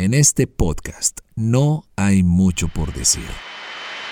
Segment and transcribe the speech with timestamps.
[0.00, 3.26] En este podcast no hay mucho por decir.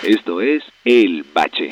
[0.02, 1.70] Esto es El Bache.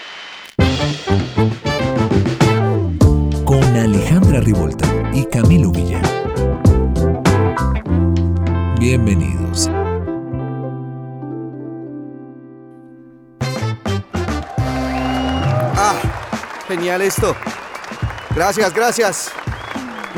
[3.44, 6.00] Con Alejandra Rivolta y Camilo Villa.
[8.78, 9.68] Bienvenidos.
[15.76, 16.00] Ah,
[16.68, 17.34] genial esto.
[18.32, 19.32] Gracias, gracias.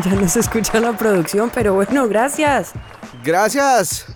[0.04, 2.74] Ya no se escucha la producción, pero bueno, gracias.
[3.26, 4.06] Gracias.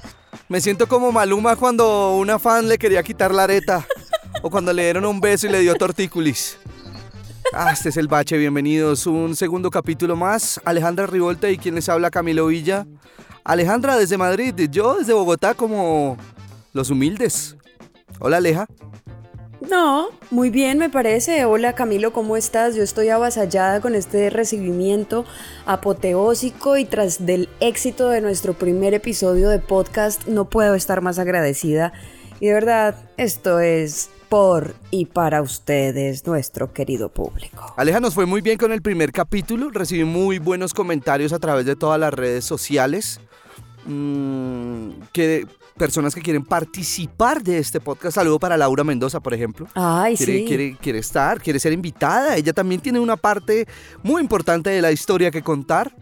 [0.48, 3.84] Me siento como Maluma cuando una fan le quería quitar la areta.
[4.40, 6.58] o cuando le dieron un beso y le dio tortícolis.
[7.52, 9.08] Ah, este es el bache, bienvenidos.
[9.08, 10.60] Un segundo capítulo más.
[10.64, 12.86] Alejandra Rivolta y quien les habla Camilo Villa.
[13.42, 16.16] Alejandra desde Madrid, yo desde Bogotá como
[16.72, 17.56] los humildes.
[18.20, 18.68] Hola Aleja.
[19.68, 21.44] No, muy bien me parece.
[21.44, 22.74] Hola Camilo, ¿cómo estás?
[22.74, 25.26] Yo estoy avasallada con este recibimiento
[25.66, 31.18] apoteósico y tras del éxito de nuestro primer episodio de podcast no puedo estar más
[31.18, 31.92] agradecida.
[32.40, 37.74] Y de verdad, esto es por y para ustedes, nuestro querido público.
[37.76, 41.66] Aleja nos fue muy bien con el primer capítulo, recibí muy buenos comentarios a través
[41.66, 43.20] de todas las redes sociales.
[43.84, 45.46] Mm, que
[45.80, 48.16] personas que quieren participar de este podcast.
[48.16, 49.66] Saludo para Laura Mendoza, por ejemplo.
[49.72, 50.44] Ay, quiere, sí.
[50.44, 52.36] Quiere, quiere estar, quiere ser invitada.
[52.36, 53.66] Ella también tiene una parte
[54.02, 55.96] muy importante de la historia que contar.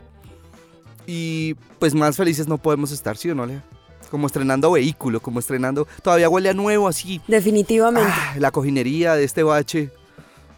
[1.07, 3.63] Y pues más felices no podemos estar, ¿sí o no, Lea?
[4.11, 5.87] Como estrenando vehículo, como estrenando.
[6.03, 7.21] Todavía huele a nuevo así.
[7.29, 8.11] Definitivamente.
[8.13, 9.93] Ah, la cojinería de este bache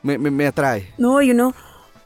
[0.02, 0.94] me, me, me atrae.
[0.96, 1.54] No, y uno,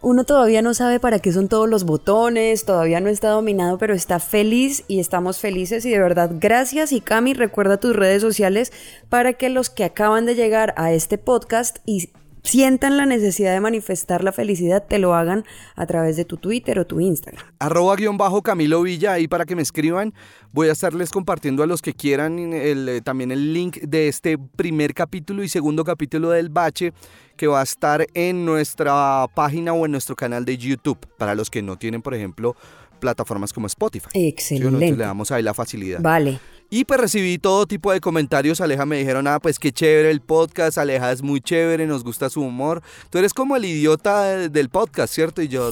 [0.05, 3.95] uno todavía no sabe para qué son todos los botones, todavía no está dominado, pero
[3.95, 8.71] está feliz y estamos felices y de verdad gracias y Cami recuerda tus redes sociales
[9.09, 12.11] para que los que acaban de llegar a este podcast y
[12.43, 15.45] sientan la necesidad de manifestar la felicidad te lo hagan
[15.75, 17.43] a través de tu Twitter o tu Instagram.
[17.59, 20.13] Arroba guion bajo Camilo Villa ahí para que me escriban.
[20.53, 24.93] Voy a estarles compartiendo a los que quieran eh, también el link de este primer
[24.93, 26.93] capítulo y segundo capítulo del Bache
[27.37, 31.51] que va a estar en nuestra página o en nuestro canal de YouTube para los
[31.51, 32.55] que no tienen, por ejemplo,
[33.01, 34.09] plataformas como Spotify.
[34.15, 34.67] Excelente.
[34.69, 36.01] Entonces le damos ahí la facilidad.
[36.01, 36.39] Vale.
[36.71, 38.61] Y pues recibí todo tipo de comentarios.
[38.61, 40.79] Aleja me dijeron, ah, pues qué chévere el podcast.
[40.79, 42.83] Aleja es muy chévere, nos gusta su humor.
[43.11, 45.43] Tú eres como el idiota de- del podcast, ¿cierto?
[45.43, 45.71] Y yo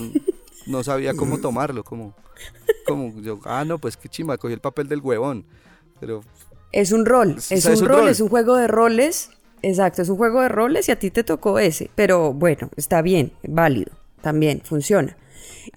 [0.67, 1.83] no sabía cómo tomarlo.
[1.83, 2.15] Como,
[2.85, 5.45] como yo, ah, no, pues qué chimba, cogí el papel del huevón.
[5.99, 6.21] Pero
[6.71, 8.09] Es un rol, O es sea, un, es un rol, rol.
[8.09, 9.29] es un juego de roles.
[9.63, 11.89] Exacto, es un juego de roles y a ti te tocó ese.
[11.95, 15.17] Pero bueno, está bien, válido, también funciona.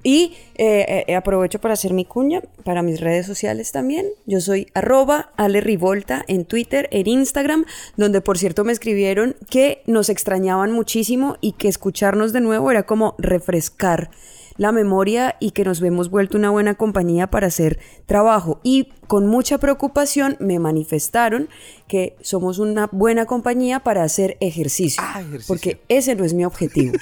[0.03, 4.07] Y eh, eh, aprovecho para hacer mi cuña para mis redes sociales también.
[4.27, 7.65] Yo soy arroba Ale Rivolta en Twitter, en Instagram,
[7.97, 12.85] donde por cierto me escribieron que nos extrañaban muchísimo y que escucharnos de nuevo era
[12.85, 14.11] como refrescar
[14.57, 18.61] la memoria y que nos hemos vuelto una buena compañía para hacer trabajo.
[18.63, 21.49] Y con mucha preocupación me manifestaron
[21.89, 25.03] que somos una buena compañía para hacer ejercicio.
[25.05, 25.47] Ah, ejercicio.
[25.47, 26.95] Porque ese no es mi objetivo.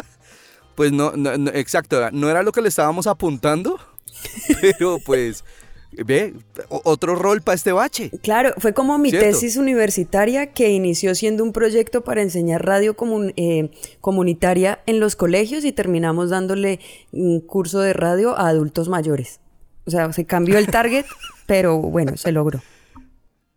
[0.74, 3.78] pues no, no, no, exacto, no era lo que le estábamos apuntando.
[4.60, 5.44] Pero pues,
[5.92, 6.34] ve,
[6.68, 8.10] otro rol para este bache.
[8.22, 9.28] Claro, fue como mi Cierto.
[9.28, 15.16] tesis universitaria que inició siendo un proyecto para enseñar radio comun- eh, comunitaria en los
[15.16, 16.80] colegios y terminamos dándole
[17.12, 19.40] un curso de radio a adultos mayores.
[19.84, 21.04] O sea, se cambió el target,
[21.46, 22.60] pero bueno, se logró.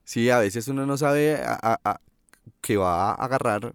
[0.04, 2.00] Sí, a veces uno no sabe a- a- a-
[2.62, 3.74] que va a agarrar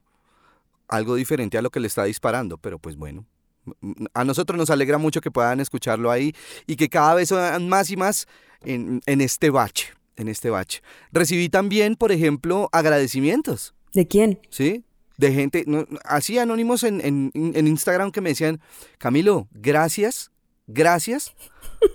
[0.89, 3.25] algo diferente a lo que le está disparando, pero pues bueno.
[4.15, 6.33] A nosotros nos alegra mucho que puedan escucharlo ahí
[6.67, 8.27] y que cada vez sean más y más
[8.65, 10.83] en, en este bache, en este bache.
[11.13, 14.39] Recibí también, por ejemplo, agradecimientos, ¿De quién?
[14.51, 14.85] ¿sí?
[15.17, 18.61] De gente, no, así anónimos en, en- en Instagram que me decían,
[18.99, 20.31] Camilo, gracias,
[20.67, 21.35] gracias,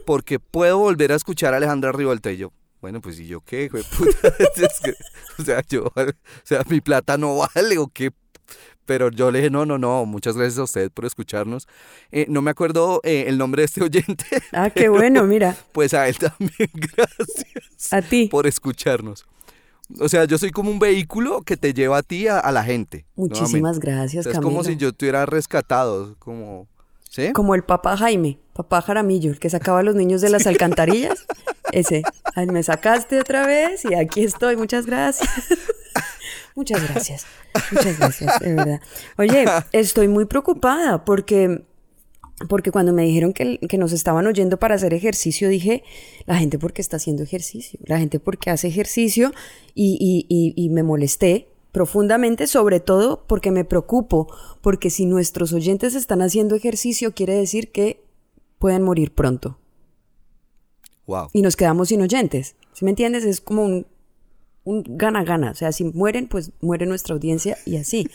[0.06, 1.92] porque puedo volver a escuchar a Alejandra
[2.38, 2.52] yo.
[2.82, 4.34] Bueno, pues ¿y yo qué, puta?
[5.40, 6.12] O sea, yo, o
[6.44, 8.12] sea, mi plata no vale o qué.
[8.86, 11.68] Pero yo le dije, no, no, no, muchas gracias a usted por escucharnos.
[12.12, 15.94] Eh, no me acuerdo eh, el nombre de este oyente, Ah, qué bueno, mira, pues
[15.94, 18.28] a él también gracias a ti.
[18.30, 19.26] por escucharnos.
[20.00, 22.64] O sea, yo soy como un vehículo que te lleva a ti a, a la
[22.64, 23.06] gente.
[23.16, 23.88] Muchísimas nuevamente.
[23.92, 26.68] gracias, Es como si yo te hubiera rescatado, como...
[27.10, 27.32] ¿Sí?
[27.32, 31.28] Como el papá Jaime, papá Jaramillo, el que sacaba a los niños de las alcantarillas.
[31.72, 32.02] Ese.
[32.34, 34.56] Ay, me sacaste otra vez y aquí estoy.
[34.58, 35.30] Muchas gracias.
[36.56, 37.26] Muchas gracias.
[37.72, 38.82] Muchas gracias, de verdad.
[39.18, 41.64] Oye, estoy muy preocupada porque,
[42.50, 45.84] porque cuando me dijeron que, que nos estaban oyendo para hacer ejercicio, dije,
[46.26, 49.32] la gente porque está haciendo ejercicio, la gente porque hace ejercicio
[49.74, 54.28] y, y, y, y me molesté profundamente, sobre todo porque me preocupo,
[54.62, 58.04] porque si nuestros oyentes están haciendo ejercicio, quiere decir que
[58.60, 59.58] pueden morir pronto.
[61.06, 61.28] Wow.
[61.34, 62.56] y nos quedamos sin oyentes.
[62.72, 63.26] ¿Sí me entiendes?
[63.26, 63.86] Es como un
[64.64, 65.52] un gana-gana.
[65.52, 68.08] O sea, si mueren, pues muere nuestra audiencia y así.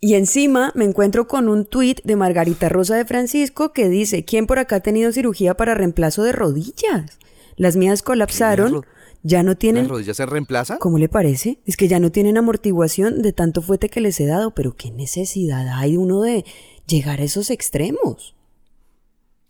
[0.00, 4.46] Y encima me encuentro con un tuit de Margarita Rosa de Francisco que dice, ¿quién
[4.46, 7.18] por acá ha tenido cirugía para reemplazo de rodillas?
[7.56, 8.84] Las mías colapsaron, ro-
[9.22, 9.88] ya no ¿Las tienen...
[9.88, 10.76] rodillas se reemplazan?
[10.78, 11.58] ¿Cómo le parece?
[11.64, 14.90] Es que ya no tienen amortiguación de tanto fuete que les he dado, pero qué
[14.90, 16.44] necesidad hay uno de
[16.86, 18.34] llegar a esos extremos.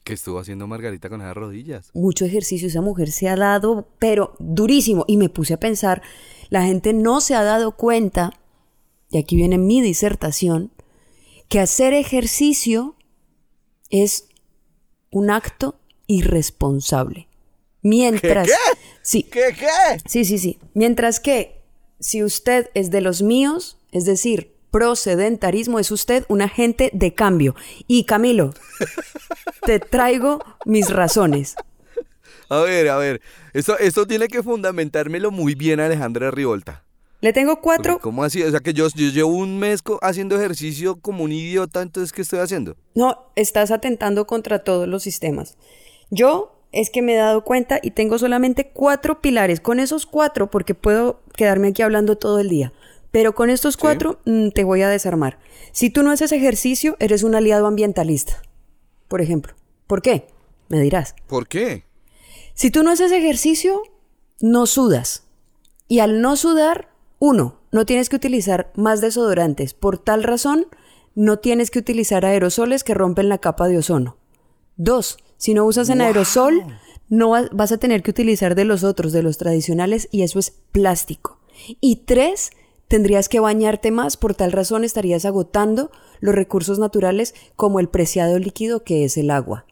[0.04, 1.90] ¿Qué estuvo haciendo Margarita con esas rodillas?
[1.94, 5.06] mucho ejercicio, esa mujer se ha dado, pero durísimo.
[5.08, 6.02] Y me puse a pensar,
[6.50, 8.38] la gente no se ha dado cuenta,
[9.10, 10.72] y aquí viene mi disertación,
[11.48, 12.96] que hacer ejercicio
[13.88, 14.28] es
[15.10, 17.28] un acto irresponsable.
[17.80, 18.46] Mientras...
[18.48, 18.78] qué?
[19.02, 20.00] Sí, ¿Qué, qué?
[20.06, 20.58] Sí, sí, sí.
[20.74, 21.62] Mientras que
[21.98, 27.14] si usted es de los míos, es decir, pro sedentarismo, es usted un agente de
[27.14, 27.54] cambio.
[27.86, 28.54] Y Camilo,
[29.64, 31.54] te traigo mis razones.
[32.48, 33.20] A ver, a ver.
[33.52, 36.82] Esto, esto tiene que fundamentármelo muy bien, Alejandra Rivolta.
[37.20, 38.00] Le tengo cuatro.
[38.00, 38.42] ¿Cómo así?
[38.42, 42.22] O sea, que yo, yo llevo un mes haciendo ejercicio como un idiota, entonces, ¿qué
[42.22, 42.74] estoy haciendo?
[42.96, 45.56] No, estás atentando contra todos los sistemas.
[46.10, 49.60] Yo es que me he dado cuenta y tengo solamente cuatro pilares.
[49.60, 52.72] Con esos cuatro, porque puedo quedarme aquí hablando todo el día.
[53.14, 55.38] Pero con estos cuatro mm, te voy a desarmar.
[55.70, 58.42] Si tú no haces ejercicio, eres un aliado ambientalista.
[59.06, 59.54] Por ejemplo.
[59.86, 60.26] ¿Por qué?
[60.68, 61.14] Me dirás.
[61.28, 61.84] ¿Por qué?
[62.54, 63.80] Si tú no haces ejercicio,
[64.40, 65.22] no sudas.
[65.86, 66.88] Y al no sudar,
[67.20, 69.74] uno, no tienes que utilizar más desodorantes.
[69.74, 70.66] Por tal razón,
[71.14, 74.16] no tienes que utilizar aerosoles que rompen la capa de ozono.
[74.76, 76.64] Dos, si no usas en aerosol,
[77.08, 80.40] no va- vas a tener que utilizar de los otros, de los tradicionales, y eso
[80.40, 81.38] es plástico.
[81.80, 82.50] Y tres,
[82.88, 85.90] tendrías que bañarte más, por tal razón estarías agotando
[86.20, 89.66] los recursos naturales como el preciado líquido que es el agua.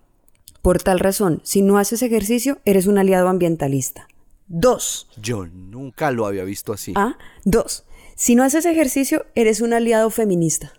[0.62, 4.06] Por tal razón, si no haces ejercicio, eres un aliado ambientalista.
[4.46, 5.08] Dos.
[5.20, 6.92] Yo nunca lo había visto así.
[6.94, 7.84] Ah, dos.
[8.14, 10.72] Si no haces ejercicio, eres un aliado feminista.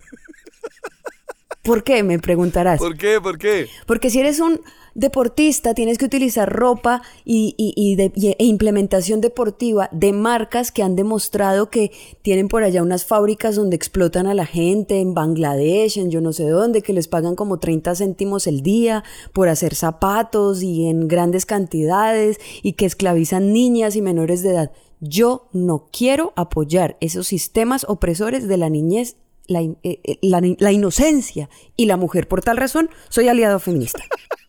[1.63, 2.03] ¿Por qué?
[2.03, 2.79] Me preguntarás.
[2.79, 3.19] ¿Por qué?
[3.19, 3.67] ¿Por qué?
[3.85, 4.61] Porque si eres un
[4.95, 10.83] deportista, tienes que utilizar ropa y, y- y de- e implementación deportiva de marcas que
[10.83, 11.91] han demostrado que
[12.21, 16.33] tienen por allá unas fábricas donde explotan a la gente, en Bangladesh, en yo no
[16.33, 19.03] sé dónde, que les pagan como 30 céntimos el día
[19.33, 24.71] por hacer zapatos y en grandes cantidades y que esclavizan niñas y menores de edad.
[24.99, 29.17] Yo no quiero apoyar esos sistemas opresores de la niñez
[29.47, 32.29] la, eh, eh, la inocencia y la mujer.
[32.29, 34.01] Por tal razón, soy aliado feminista.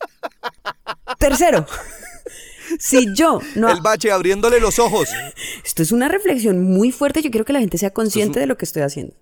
[1.28, 1.66] Tercero,
[2.78, 3.68] si yo no...
[3.70, 5.08] El bache abriéndole los ojos.
[5.64, 7.22] Esto es una reflexión muy fuerte.
[7.22, 9.14] Yo quiero que la gente sea consciente de lo que estoy haciendo.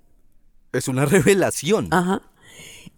[0.72, 1.88] Es una revelación.
[1.93, 2.22] Ajá.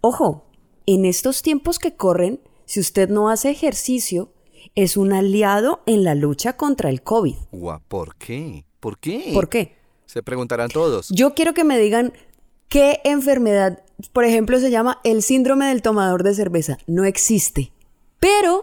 [0.01, 0.49] Ojo,
[0.85, 4.31] en estos tiempos que corren, si usted no hace ejercicio,
[4.75, 7.35] es un aliado en la lucha contra el COVID.
[7.51, 8.65] Gua- ¿Por qué?
[8.79, 9.31] ¿Por qué?
[9.33, 9.75] ¿Por qué?
[10.05, 11.09] Se preguntarán todos.
[11.09, 12.13] Yo quiero que me digan
[12.69, 16.77] qué enfermedad, por ejemplo, se llama el síndrome del tomador de cerveza.
[16.87, 17.71] No existe.
[18.19, 18.61] Pero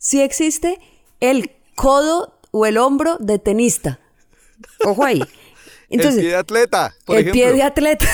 [0.00, 0.80] sí existe
[1.20, 4.00] el codo o el hombro de tenista.
[4.84, 5.22] Ojo ahí.
[5.90, 7.40] Entonces, el pie de atleta, por el ejemplo.
[7.40, 8.06] pie de atleta.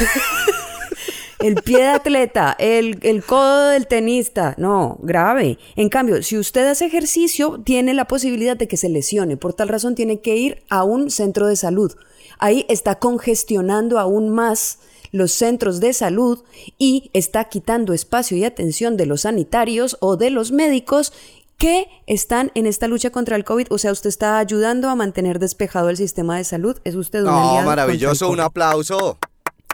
[1.38, 4.54] el pie de atleta, el, el codo del tenista.
[4.58, 5.58] No, grave.
[5.76, 9.36] En cambio, si usted hace ejercicio, tiene la posibilidad de que se lesione.
[9.36, 11.94] Por tal razón, tiene que ir a un centro de salud.
[12.38, 14.78] Ahí está congestionando aún más
[15.12, 16.42] los centros de salud
[16.78, 21.12] y está quitando espacio y atención de los sanitarios o de los médicos
[21.58, 23.68] que están en esta lucha contra el COVID.
[23.70, 26.78] O sea, usted está ayudando a mantener despejado el sistema de salud.
[26.84, 29.18] Es usted un No, maravilloso, un aplauso.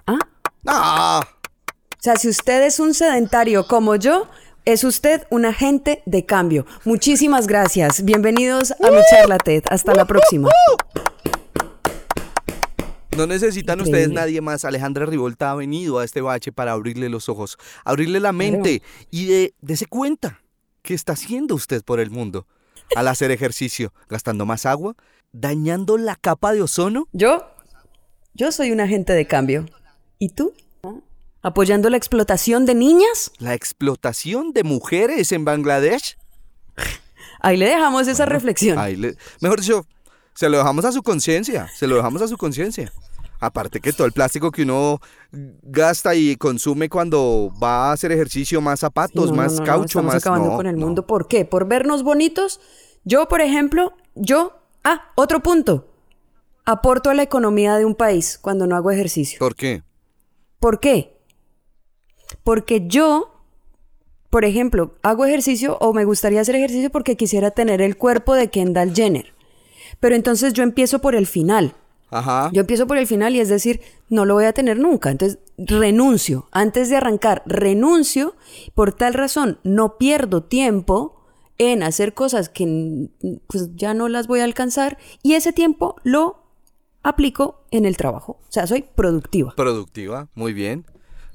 [0.06, 0.18] ¿Ah?
[0.62, 1.20] No.
[1.20, 4.28] O sea, si usted es un sedentario como yo,
[4.64, 6.66] es usted un agente de cambio.
[6.84, 8.04] Muchísimas gracias.
[8.04, 9.64] Bienvenidos a mi charla TED.
[9.68, 10.48] Hasta la próxima.
[13.16, 14.00] No necesitan Increíble.
[14.02, 14.64] ustedes nadie más.
[14.64, 19.26] Alejandra Rivolta ha venido a este bache para abrirle los ojos, abrirle la mente y
[19.26, 20.41] de, dese cuenta
[20.82, 22.46] qué está haciendo usted por el mundo
[22.96, 24.94] al hacer ejercicio, gastando más agua,
[25.32, 27.08] dañando la capa de ozono.
[27.12, 27.46] Yo,
[28.34, 29.66] yo soy un agente de cambio.
[30.18, 30.52] ¿Y tú?
[31.42, 33.32] ¿Apoyando la explotación de niñas?
[33.38, 36.16] La explotación de mujeres en Bangladesh.
[37.40, 38.78] Ahí le dejamos esa reflexión.
[38.78, 39.86] Ahí le- mejor dicho,
[40.34, 42.92] se lo dejamos a su conciencia, se lo dejamos a su conciencia.
[43.44, 45.00] Aparte que todo el plástico que uno
[45.62, 49.66] gasta y consume cuando va a hacer ejercicio, más zapatos, No, no, más no, no,
[49.66, 50.22] caucho, estamos más...
[50.22, 51.08] acabando con el mundo.
[51.08, 51.44] ¿Por qué?
[51.44, 52.60] ¿Por vernos bonitos?
[53.02, 54.52] Yo, por ejemplo, yo...
[54.84, 55.88] Ah, otro punto.
[56.64, 59.40] Aporto a la economía de un país cuando no hago ejercicio.
[59.40, 59.82] ¿Por qué?
[60.60, 61.18] ¿Por qué?
[62.44, 63.32] Porque yo
[64.30, 68.48] por ejemplo, hago ejercicio o me gustaría hacer ejercicio porque quisiera tener el cuerpo de
[68.48, 69.34] Kendall Jenner.
[70.00, 71.74] Pero entonces yo empiezo por el final.
[72.12, 72.50] Ajá.
[72.52, 75.10] Yo empiezo por el final y es decir, no lo voy a tener nunca.
[75.10, 76.48] Entonces renuncio.
[76.52, 78.36] Antes de arrancar, renuncio.
[78.74, 81.24] Por tal razón, no pierdo tiempo
[81.56, 83.08] en hacer cosas que
[83.46, 86.42] pues, ya no las voy a alcanzar y ese tiempo lo
[87.02, 88.40] aplico en el trabajo.
[88.42, 89.54] O sea, soy productiva.
[89.56, 90.84] Productiva, muy bien.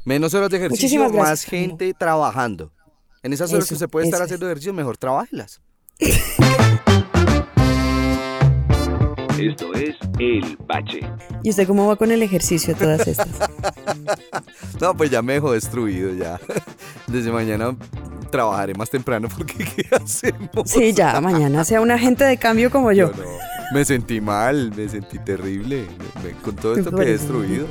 [0.05, 2.71] Menos horas de ejercicio, gracias, más gente trabajando.
[3.23, 5.59] En esas horas Eso, que usted puede estar haciendo ejercicio, mejor trabájelas.
[9.39, 11.01] Esto es El Bache.
[11.43, 13.27] ¿Y usted cómo va con el ejercicio todas estas?
[14.79, 16.39] No, pues ya me dejó destruido ya.
[17.07, 17.75] Desde mañana
[18.29, 20.49] trabajaré más temprano porque ¿qué hacemos?
[20.69, 23.07] Sí, ya, mañana sea un agente de cambio como yo.
[23.07, 23.23] No.
[23.73, 25.85] Me sentí mal, me sentí terrible.
[26.43, 27.65] con todo esto quedé destruido.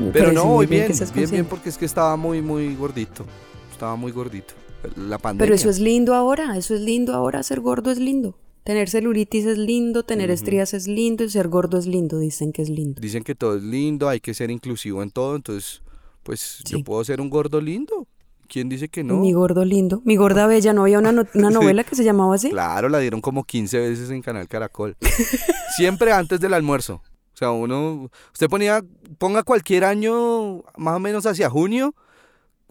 [0.00, 2.74] Me Pero no, muy voy bien bien, bien, bien, porque es que estaba muy, muy
[2.74, 3.24] gordito.
[3.70, 4.54] Estaba muy gordito.
[4.96, 5.46] La pandemia.
[5.46, 8.36] Pero eso es lindo ahora, eso es lindo ahora, ser gordo es lindo.
[8.66, 12.62] Tener celulitis es lindo, tener estrías es lindo y ser gordo es lindo, dicen que
[12.62, 13.00] es lindo.
[13.00, 15.82] Dicen que todo es lindo, hay que ser inclusivo en todo, entonces,
[16.24, 18.08] pues yo puedo ser un gordo lindo.
[18.48, 19.18] ¿Quién dice que no?
[19.18, 22.34] Mi gordo lindo, mi gorda bella, ¿no había una, no- una novela que se llamaba
[22.34, 22.50] así?
[22.50, 24.96] Claro, la dieron como 15 veces en Canal Caracol.
[25.76, 27.02] Siempre antes del almuerzo.
[27.34, 28.82] O sea, uno, usted ponía,
[29.18, 31.94] ponga cualquier año, más o menos hacia junio,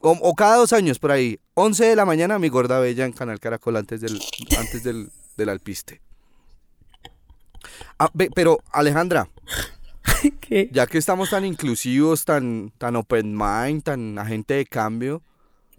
[0.02, 3.13] o, o cada dos años por ahí, 11 de la mañana, mi gorda bella en
[3.13, 4.19] Canal Caracol antes del,
[4.59, 6.01] antes del, del alpiste.
[7.97, 9.29] Ah, ve, pero Alejandra,
[10.41, 10.69] ¿Qué?
[10.71, 15.21] ya que estamos tan inclusivos, tan, tan open mind, tan agente de cambio,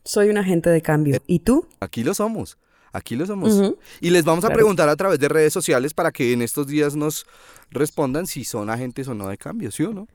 [0.04, 1.20] Soy un agente de cambio.
[1.26, 1.66] ¿Y tú?
[1.80, 2.58] Aquí lo somos.
[2.92, 3.74] Aquí lo somos.
[4.00, 4.58] Y les vamos a Claro.
[4.58, 7.26] preguntar a través de redes sociales para que en estos días nos
[7.70, 10.06] respondan si son agentes o no de cambio, ¿sí o no?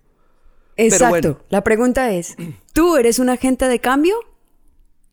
[0.77, 1.09] Exacto.
[1.09, 1.39] bueno.
[1.49, 2.37] La pregunta es,
[2.71, 4.15] ¿tú eres un agente de cambio?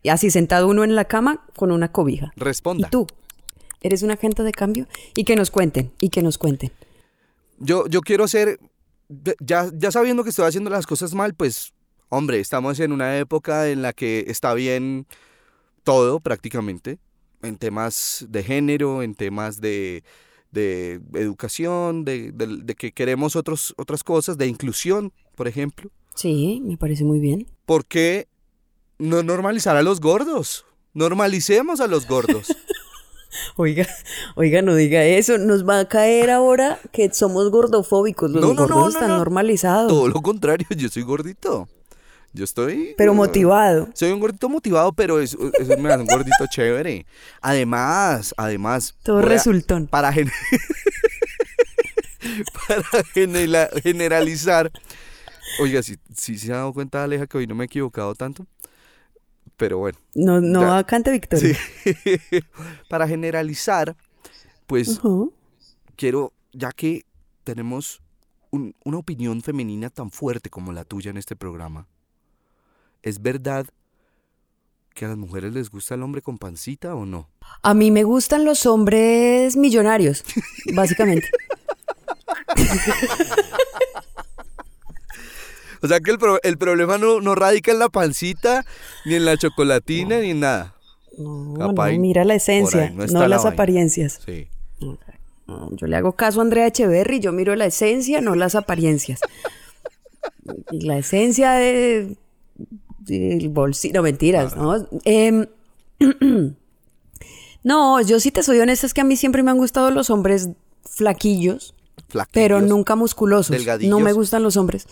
[0.08, 2.32] Y así sentado uno en la cama con una cobija.
[2.34, 2.88] ¿Y Responda.
[2.88, 3.06] tú?
[3.82, 4.86] ¿Eres un agente de cambio?
[5.14, 6.72] Y que nos cuenten, y que nos cuenten.
[7.58, 8.58] Yo, yo quiero ser,
[9.38, 11.74] ya, ya sabiendo que estoy haciendo las cosas mal, pues,
[12.08, 15.06] hombre, estamos en una época en la que está bien
[15.84, 16.98] todo prácticamente,
[17.42, 20.04] en temas de género, en temas de,
[20.52, 25.90] de educación, de, de- de que queremos otros, otras cosas, de inclusión, por ejemplo.
[26.14, 27.46] Sí, me parece muy bien.
[27.66, 28.26] ¿Por qué
[28.98, 30.64] no normalizar a los gordos?
[30.94, 32.48] Normalicemos a los gordos.
[33.56, 33.86] Oiga,
[34.36, 35.36] oiga, no diga eso.
[35.36, 38.30] Nos va a caer ahora que somos gordofóbicos.
[38.30, 39.18] Los No, no, no, gordos no, están no.
[39.18, 39.88] normalizados.
[39.92, 41.68] Todo lo contrario, yo soy gordito.
[42.32, 42.94] Yo estoy...
[42.96, 43.88] Pero motivado.
[43.94, 47.04] Soy un gordito motivado, pero eso, eso me hace un gordito chévere.
[47.42, 48.94] Además, además...
[49.02, 49.86] Todo voy a- resultón.
[49.88, 50.10] para,
[52.68, 53.02] para
[53.82, 54.70] generalizar...
[55.60, 58.46] Oiga, si, si se ha dado cuenta, Aleja, que hoy no me he equivocado tanto.
[59.58, 59.98] Pero bueno.
[60.14, 60.84] No, no Ya.
[60.84, 61.54] cante Victoria.
[61.84, 61.92] Sí.
[62.88, 63.94] para generalizar,
[64.66, 64.98] pues
[65.96, 67.04] quiero, ya que
[67.44, 68.00] tenemos
[68.50, 71.86] un- una opinión femenina tan fuerte como la tuya en este programa,
[73.02, 73.66] ¿es verdad
[74.94, 77.28] que a las mujeres les gusta el hombre con pancita o no?
[77.62, 80.24] A mí me gustan los hombres millonarios,
[80.74, 81.28] básicamente.
[85.82, 88.64] O sea que el, pro- el problema no, no radica en la pancita,
[89.04, 90.75] ni en la chocolatina, ni en nada.
[91.16, 93.54] No, Capaz no, mira la esencia, no la las vaina.
[93.54, 94.20] apariencias.
[94.25, 94.49] Sí.
[95.73, 99.20] Yo le hago caso a Andrea Echeverry, yo miro la esencia, no las apariencias.
[100.70, 102.16] Y la esencia de
[103.00, 104.87] del bolsillo, no mentiras, ¿no?
[105.04, 105.47] Em,
[107.64, 110.11] no, yo sí te soy honesta, es que a mí siempre me han gustado los
[110.11, 110.50] hombres
[110.85, 111.75] flaquillos,
[112.08, 112.30] Flaquillos.
[112.32, 113.50] pero nunca musculosos.
[113.56, 113.90] delgadillos.
[113.90, 114.87] No me gustan los hombres.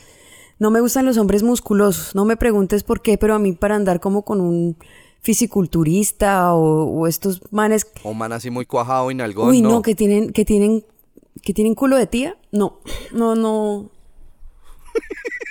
[0.58, 2.14] No me gustan los hombres musculosos.
[2.14, 4.76] No me preguntes por qué, pero a mí para andar como con un
[5.20, 9.70] fisiculturista o, o estos manes O man así muy cuajado y nalgón, Uy, no.
[9.70, 9.82] no.
[9.82, 10.84] que tienen, que tienen,
[11.42, 12.38] que tienen culo de tía.
[12.52, 12.80] No,
[13.12, 13.90] no, no.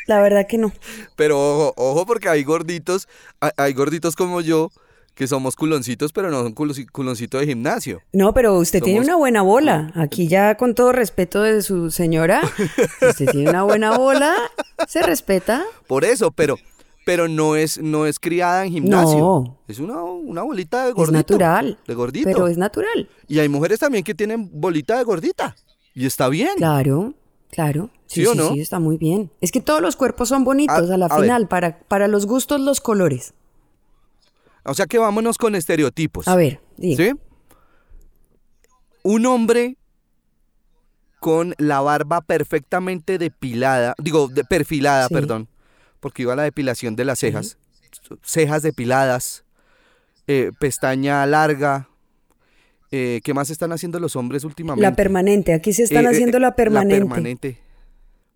[0.07, 0.71] La verdad que no.
[1.15, 3.07] Pero ojo, ojo porque hay gorditos,
[3.39, 4.71] hay, hay gorditos como yo,
[5.15, 8.01] que somos culoncitos, pero no son culoncitos de gimnasio.
[8.13, 9.91] No, pero usted tiene una buena bola.
[9.95, 12.41] Aquí ya con todo respeto de su señora,
[13.09, 14.33] usted tiene una buena bola,
[14.87, 15.63] se respeta.
[15.87, 16.57] Por eso, pero,
[17.05, 19.17] pero no es, no es criada en gimnasio.
[19.17, 19.57] No.
[19.67, 21.17] Es una, una bolita de Es gordito.
[21.17, 21.79] natural.
[21.87, 22.25] De gordito.
[22.29, 23.09] Pero es natural.
[23.27, 25.55] Y hay mujeres también que tienen bolita de gordita.
[25.93, 26.49] Y está bien.
[26.57, 27.13] Claro,
[27.51, 27.89] claro.
[28.07, 28.49] Sí, ¿Sí o sí, no?
[28.53, 29.31] sí, está muy bien.
[29.41, 32.25] Es que todos los cuerpos son bonitos A- a, la a final, para, para los
[32.27, 33.33] gustos, los colores.
[34.65, 36.27] O sea que vámonos con estereotipos.
[36.27, 37.03] A ver, diga.
[37.05, 37.11] ¿Sí?
[39.03, 39.77] Un hombre
[41.19, 45.13] con la barba perfectamente depilada, digo, de- perfilada, Sí.
[45.13, 45.47] perdón,
[45.99, 47.57] porque iba a la depilación de las cejas,
[48.23, 49.43] cejas depiladas,
[50.27, 51.89] eh, pestaña larga.
[52.91, 54.81] Eh, ¿Qué más están haciendo los hombres últimamente?
[54.87, 56.99] La permanente, aquí se están Eh, haciendo la permanente.
[57.05, 57.59] permanente.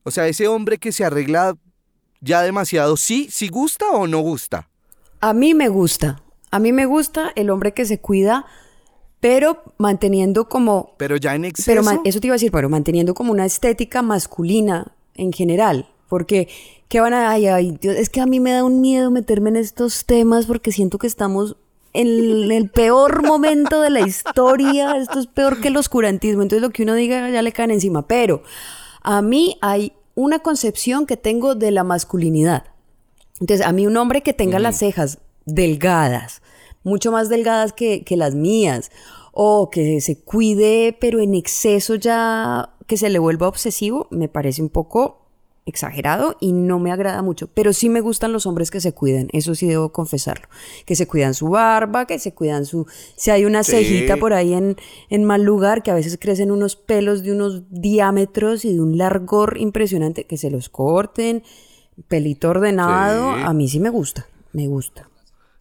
[0.04, 1.56] O sea, ese hombre que se arregla
[2.22, 3.28] ya demasiado, ¿sí?
[3.32, 4.68] ¿Sí gusta o no gusta?
[5.22, 6.22] A mí me gusta.
[6.52, 8.46] A mí me gusta el hombre que se cuida,
[9.20, 11.84] pero manteniendo como Pero ya en exceso.
[11.84, 15.90] Pero eso te iba a decir, pero manteniendo como una estética masculina en general.
[16.08, 16.48] Porque,
[16.88, 17.30] ¿qué van a...?
[17.30, 20.48] Ay, ay, Dios, es que a mí me da un miedo meterme en estos temas
[20.48, 21.58] porque siento que estamos
[21.94, 24.98] en el peor momento de la historia.
[24.98, 26.42] Esto es peor que el oscurantismo.
[26.42, 28.08] Entonces lo que uno diga ya le caen encima.
[28.08, 28.42] Pero
[29.04, 32.64] a mí hay una concepción que tengo de la masculinidad.
[33.40, 36.42] Entonces, a mí un hombre que tenga las cejas delgadas,
[36.84, 38.92] mucho más delgadas que, que las mías,
[39.32, 44.62] o que se cuide, pero en exceso ya que se le vuelva obsesivo, me parece
[44.62, 45.18] un poco
[45.66, 47.48] exagerado y no me agrada mucho.
[47.54, 50.48] Pero sí me gustan los hombres que se cuidan, eso sí debo confesarlo.
[50.86, 52.88] Que se cuidan su barba, que se cuidan su...
[53.16, 53.72] Si hay una Sí.
[53.74, 54.78] cejita por ahí en,
[55.12, 58.98] en mal lugar, que a veces crecen unos pelos de unos diámetros y de un
[58.98, 61.44] largor impresionante, que se los corten,
[62.08, 63.42] pelito ordenado, Sí.
[63.46, 65.08] a mí sí me gusta, me gusta.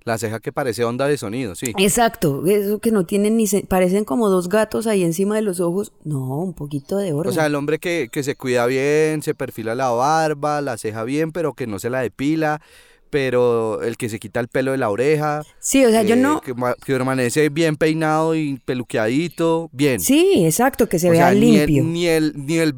[0.05, 1.73] La ceja que parece onda de sonido, sí.
[1.79, 3.47] Exacto, eso que no tienen ni...
[3.47, 5.93] se- parecen como dos gatos ahí encima de los ojos.
[6.03, 7.31] No, un poquito de orden.
[7.31, 11.05] O sea, el hombre que, que se cuida bien, se perfila la barba, la ceja
[11.05, 12.63] bien, pero que no se la depila,
[13.11, 15.43] pero el que se quita el pelo de la oreja.
[15.59, 16.41] sí, o sea, yo eh, no...
[16.41, 20.01] Que, ma- que permanece bien peinado y peluqueadito, bien.
[20.01, 21.85] Sí, exacto, que se O vea sea, ni el- limpio.
[21.85, 22.75] Ni el, ni el,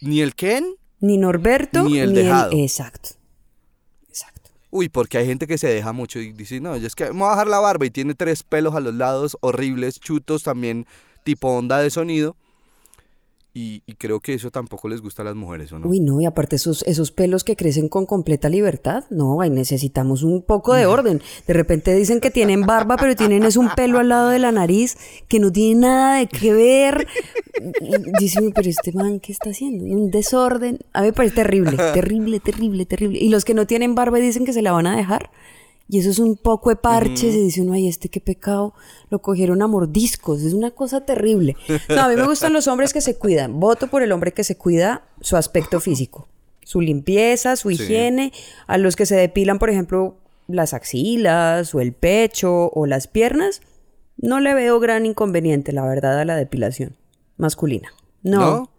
[0.00, 0.64] ni el Ken.
[1.02, 2.52] Ni Norberto, ni el dejado.
[2.52, 3.10] Exacto.
[4.08, 4.50] Exacto.
[4.70, 7.18] Uy, porque hay gente que se deja mucho y dice, no, yo es que me
[7.18, 10.86] voy a bajar la barba y tiene tres pelos a los lados, horribles, chutos también,
[11.24, 12.36] tipo onda de sonido.
[13.54, 15.86] Y, y creo que eso tampoco les gusta a las mujeres, ¿o no?
[15.86, 20.22] Uy, no, y aparte esos, esos pelos que crecen con completa libertad, no, ahí necesitamos
[20.22, 21.20] un poco de orden.
[21.46, 24.52] De repente dicen que tienen barba, pero tienen es un pelo al lado de la
[24.52, 24.96] nariz
[25.28, 27.06] que no tiene nada de que ver.
[28.18, 29.84] Dicen, pero este man, ¿qué está haciendo?
[29.84, 30.78] Un desorden.
[30.94, 33.18] A mí me parece terrible, terrible, terrible, terrible.
[33.18, 35.30] Y los que no tienen barba dicen que se la van a dejar.
[35.92, 38.72] Y eso es un poco de parches, y dice uno, ay, este qué pecado,
[39.10, 41.54] lo cogieron a mordiscos, es una cosa terrible.
[41.90, 43.60] No, a mí me gustan los hombres que se cuidan.
[43.60, 46.28] Voto por el hombre que se cuida su aspecto físico,
[46.62, 47.74] su limpieza, su Sí.
[47.74, 48.32] higiene.
[48.66, 50.16] A los que se depilan, por ejemplo,
[50.48, 53.60] las axilas, o el pecho, o las piernas,
[54.16, 56.96] no le veo gran inconveniente, la verdad, a la depilación
[57.36, 57.92] masculina.
[58.22, 58.40] No.
[58.40, 58.70] ¿No?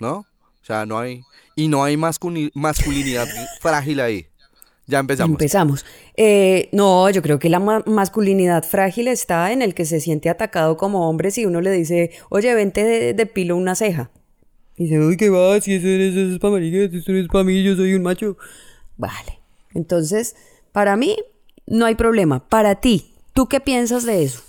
[0.00, 0.16] ¿No?
[0.18, 1.22] O sea, no hay...
[1.54, 3.28] Y no hay masculi- masculinidad
[3.60, 4.26] frágil ahí.
[4.88, 5.34] Ya empezamos.
[5.34, 5.86] Empezamos.
[6.16, 10.30] Eh, no, yo creo que la ma- masculinidad frágil está en el que se siente
[10.30, 14.10] atacado como hombre si uno le dice, oye, vente de, depilo una ceja.
[14.76, 15.60] Y dice, uy, ¿qué va?
[15.60, 18.36] Si eso, eso es para marica, eso no es para mí, yo soy un macho.
[18.96, 19.38] Vale.
[19.74, 20.34] Entonces,
[20.72, 21.16] para mí,
[21.66, 22.48] no hay problema.
[22.48, 24.42] Para ti, ¿tú qué piensas de eso?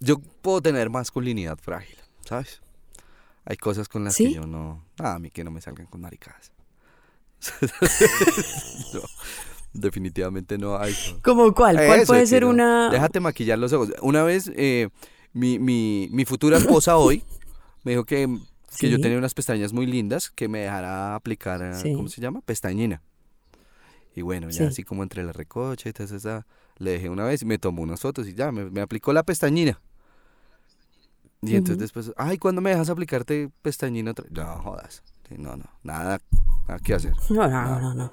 [0.00, 1.96] Yo puedo tener masculinidad frágil,
[2.28, 2.60] ¿sabes?
[3.44, 4.28] Hay cosas con las ¿Sí?
[4.28, 4.84] que yo no...
[4.98, 6.51] Ah, a mí que no me salgan con maricadas.
[8.94, 9.00] No,
[9.72, 10.94] definitivamente no hay.
[11.22, 11.76] ¿Cómo cuál?
[11.76, 12.50] ¿Cuál Eso, puede ser no.
[12.50, 12.90] una...?
[12.90, 13.90] Déjate maquillar los ojos.
[14.02, 14.88] Una vez eh,
[15.32, 17.24] mi, mi, mi futura esposa hoy
[17.84, 18.28] me dijo que,
[18.78, 21.94] que yo tenía unas pestañas muy lindas que me dejara aplicar, eh, Sí.
[21.94, 22.40] ¿cómo se llama?
[22.42, 23.00] Pestañina.
[24.14, 24.64] Y bueno, ya Sí.
[24.64, 26.44] así como entre la recocha y todo eso,
[26.76, 29.22] le dejé una vez y me tomó unas fotos y ya, me, me aplicó la
[29.22, 29.80] pestañina.
[31.40, 34.10] Y entonces después, ay, ¿cuándo me dejas aplicarte pestañina?
[34.12, 35.02] otra-?" No, jodas.
[35.32, 36.20] Sí, no, no, nada,
[36.68, 37.12] nada que hacer.
[37.30, 38.12] No, no, no, no, no.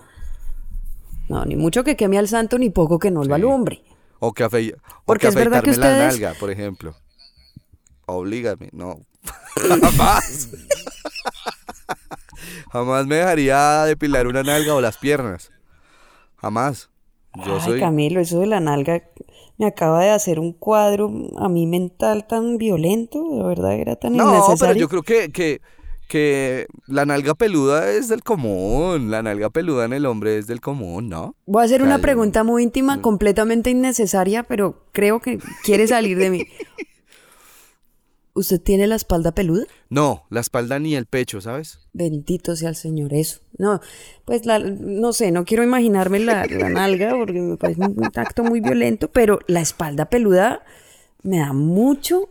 [1.27, 3.31] No, ni mucho que queme al santo, ni poco que no lo Sí.
[3.33, 3.83] alumbre.
[4.19, 6.95] O que, afe- o Porque que es verdad que afeitarme la ustedes- nalga, por ejemplo.
[8.05, 8.99] Oblígame, no.
[9.81, 10.49] Jamás.
[12.71, 15.51] Jamás me dejaría depilar una nalga o las piernas.
[16.37, 16.89] Jamás.
[17.45, 17.79] Yo Ay, soy.
[17.79, 19.03] Camilo, eso de la nalga
[19.57, 24.15] me acaba de hacer un cuadro a mí mental tan violento, de verdad era tan
[24.15, 24.57] No, innecesario.
[24.59, 25.61] pero yo creo que, que,
[26.09, 29.11] que la nalga peluda es del común.
[29.11, 31.35] La nalga peluda en el hombre es del común, ¿no?
[31.45, 36.29] Voy a hacer una pregunta muy íntima, completamente innecesaria, pero creo que quiere salir de
[36.31, 36.47] mí.
[38.33, 39.65] ¿Usted tiene la espalda peluda?
[39.89, 41.79] No, la espalda ni el pecho, ¿sabes?
[41.93, 43.41] Bendito sea el Señor, eso.
[43.57, 43.79] No,
[44.25, 48.43] pues la, no sé, no quiero imaginarme la, la nalga porque me parece un acto
[48.43, 50.63] muy violento, pero la espalda peluda
[51.21, 52.29] me da mucho,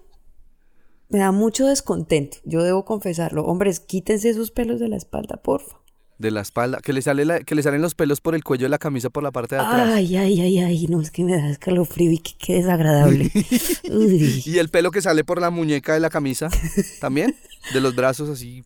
[1.08, 2.38] me da mucho descontento.
[2.44, 3.44] Yo debo confesarlo.
[3.44, 5.76] Hombres, quítense esos pelos de la espalda, porfa.
[6.18, 6.80] De la espalda.
[6.82, 9.08] Que le, sale la- que le salen los pelos por el cuello de la camisa
[9.08, 9.88] por la parte de atrás.
[9.94, 13.30] Ay, ay, ay, ay, no, es que me da escalofrío y que qué desagradable.
[13.90, 14.42] Uy.
[14.44, 16.48] Y el pelo que sale por la muñeca de la camisa
[17.00, 17.34] también,
[17.72, 18.64] de los brazos así,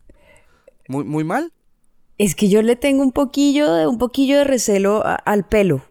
[0.87, 1.51] muy, muy mal.
[2.17, 5.83] Es que yo le tengo un poquillo de, un poquillo de recelo a- al pelo.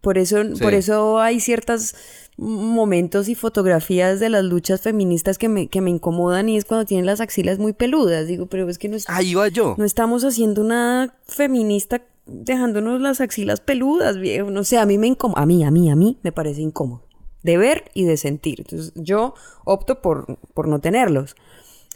[0.00, 1.94] Por eso, por eso hay ciertos
[2.38, 6.84] momentos y fotografías de las luchas feministas que me, que me incomodan y es cuando
[6.84, 8.26] tienen las axilas muy peludas.
[8.26, 9.74] Digo, pero es que no, Ahí va yo.
[9.78, 14.50] no estamos haciendo nada feminista dejándonos las axilas peludas, viejo.
[14.50, 15.40] No sé, a mí me incomoda.
[15.42, 17.02] A mí, a mí, a mí me parece incómodo.
[17.42, 18.60] De ver y de sentir.
[18.60, 21.36] Entonces, yo opto por, por no tenerlos.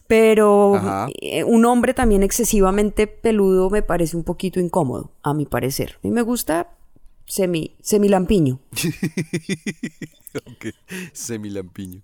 [0.06, 1.08] Pero Ajá.
[1.20, 5.96] eh, un hombre también excesivamente peludo me parece un poquito incómodo, a mi parecer.
[5.96, 6.68] A mí me gusta
[7.30, 8.58] semi, semilampiño.
[10.46, 10.66] Ok,
[11.12, 12.02] Semilampiño.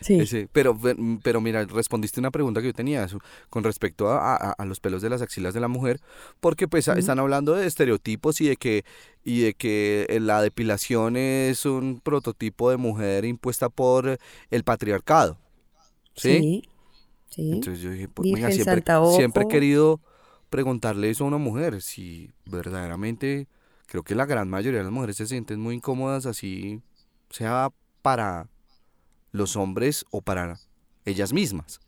[0.00, 0.14] Sí.
[0.20, 0.78] Ese, pero,
[1.22, 3.06] pero mira, respondiste una pregunta que yo tenía
[3.48, 6.00] con respecto a, a- a los pelos de las axilas de la mujer,
[6.40, 8.84] porque pues están hablando de estereotipos y de que
[9.24, 14.18] y de que eh, la depilación es un prototipo de mujer impuesta por
[14.50, 15.38] el patriarcado.
[16.14, 16.38] ¿Sí?
[16.38, 16.62] Sí.
[17.30, 17.50] sí.
[17.52, 18.82] Entonces yo dije, pues venga, siempre,
[19.16, 20.00] siempre he querido
[20.50, 23.48] preguntarle eso a una mujer, si verdaderamente
[23.90, 26.80] creo que la gran mayoría de las mujeres se sienten muy incómodas así,
[27.28, 27.70] sea
[28.02, 28.46] para
[29.32, 30.60] los hombres o para
[31.04, 31.80] ellas mismas.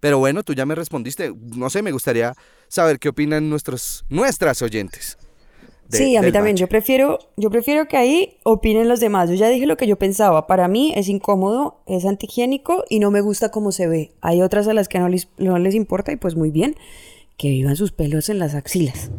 [0.00, 2.32] Pero bueno, tú ya me respondiste, no sé, me gustaría
[2.66, 5.18] saber qué opinan nuestros, nuestras oyentes.
[5.88, 6.56] de- sí, a mí también.
[6.56, 9.28] Yo prefiero, yo prefiero que ahí opinen los demás.
[9.28, 10.46] Yo ya dije lo que yo pensaba.
[10.46, 14.14] Para mí es incómodo, es antihigiénico y no me gusta cómo se ve.
[14.22, 16.74] Hay otras a las que no les, no les importa y pues muy bien.
[17.36, 19.10] Que vivan sus pelos en las axilas.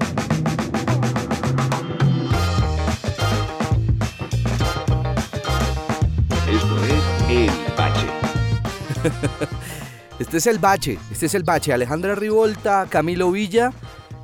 [10.19, 11.73] Este es el bache, este es el bache.
[11.73, 13.73] Alejandra Rivolta, Camilo Villa,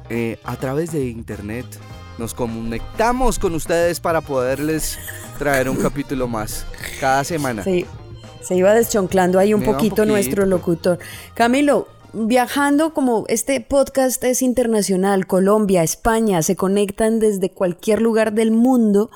[0.10, 1.65] eh, a través de internet
[2.20, 5.00] nos conectamos con ustedes para poderles
[5.39, 6.65] traer un capítulo más
[7.00, 7.63] cada semana.
[7.63, 7.86] Se,
[8.42, 10.06] se iba deschonclando ahí un poquito.
[10.06, 11.00] nuestro locutor.
[11.34, 18.52] Camilo, viajando como este podcast es internacional, Colombia, España, se conectan desde cualquier lugar del
[18.52, 19.10] mundo,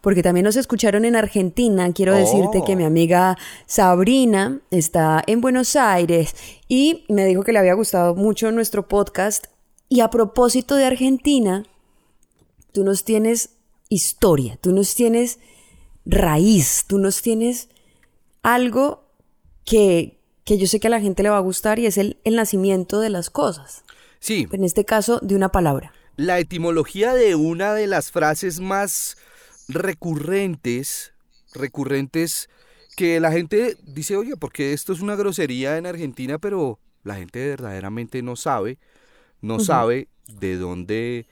[0.00, 1.92] porque también nos escucharon en Argentina.
[1.92, 2.18] Quiero Oh.
[2.18, 3.36] decirte que mi amiga
[3.66, 6.34] Sabrina está en Buenos Aires
[6.68, 9.46] y me dijo que le había gustado mucho nuestro podcast.
[9.88, 11.64] Y a propósito de Argentina,
[12.72, 13.50] tú nos tienes
[13.88, 15.38] historia, tú nos tienes
[16.06, 17.68] raíz, tú nos tienes
[18.42, 19.04] algo
[19.64, 22.18] que, que yo sé que a la gente le va a gustar y es el,
[22.24, 23.84] el nacimiento de las cosas.
[24.20, 25.92] Sí, En este caso, de una palabra.
[26.16, 29.16] la etimología de una de las frases más
[29.72, 31.14] recurrentes,
[31.54, 32.48] recurrentes
[32.96, 37.46] que la gente dice, oye, porque esto es una grosería en Argentina, pero la gente
[37.48, 38.78] verdaderamente no sabe,
[39.40, 41.26] no sabe de dónde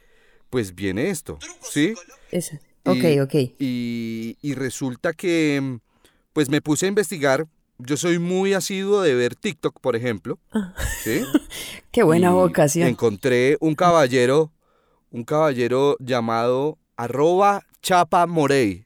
[0.50, 1.94] pues viene esto, ¿sí?
[2.30, 2.56] Esa.
[2.84, 3.34] Y- Ok, ok.
[3.58, 5.78] Y, y resulta que,
[6.32, 7.46] pues me puse a investigar.
[7.78, 10.38] Yo soy muy asiduo de ver TikTok, por ejemplo.
[11.04, 11.20] ¿sí?
[11.92, 12.88] Qué buena Y vocación.
[12.88, 14.52] Encontré un caballero,
[15.10, 18.84] un caballero llamado arroba Chapa Morey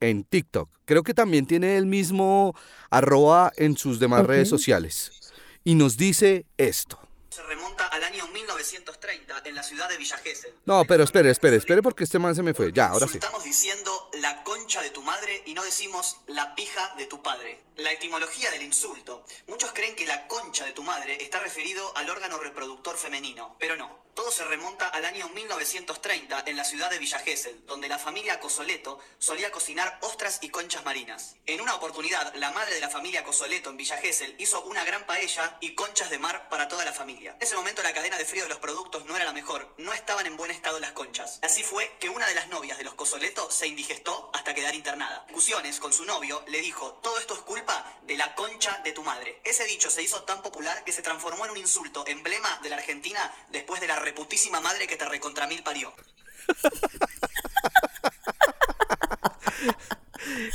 [0.00, 0.70] en TikTok.
[0.86, 2.54] Creo que también tiene el mismo
[2.88, 5.32] arroba en sus demás redes sociales.
[5.64, 6.98] Y nos dice esto.
[7.28, 8.24] Se remonta al año
[8.72, 10.52] 1930 en la ciudad de Villa Gesell.
[10.66, 12.72] No, pero espere, espere, espere porque este man se me fue.
[12.72, 13.14] Ya, ahora sí.
[13.14, 17.60] Estamos diciendo la concha de tu madre y no decimos la pija de tu padre.
[17.76, 19.24] La etimología del insulto.
[19.46, 23.76] Muchos creen que la concha de tu madre está referido al órgano reproductor femenino, pero
[23.76, 24.08] no.
[24.18, 28.40] Todo se remonta al año 1930 en la ciudad de Villa Gesell, donde la familia
[28.40, 31.36] Cosoleto solía cocinar ostras y conchas marinas.
[31.46, 35.06] En una oportunidad, la madre de la familia Cosoleto en Villa Gesell hizo una gran
[35.06, 37.36] paella y conchas de mar para toda la familia.
[37.38, 39.92] En ese momento la cadena de frío de los productos no era la mejor, no
[39.92, 41.40] estaban en buen estado las conchas.
[41.42, 45.24] Así fue que una de las novias de los Cosoleto se indigestó hasta quedar internada.
[45.26, 49.02] Discusiones con su novio le dijo, todo esto es culpa de la concha de tu
[49.02, 49.40] madre.
[49.44, 52.76] Ese dicho se hizo tan popular que se transformó en un insulto, emblema de la
[52.76, 55.92] Argentina después de la reputísima madre que te recontra mil parió.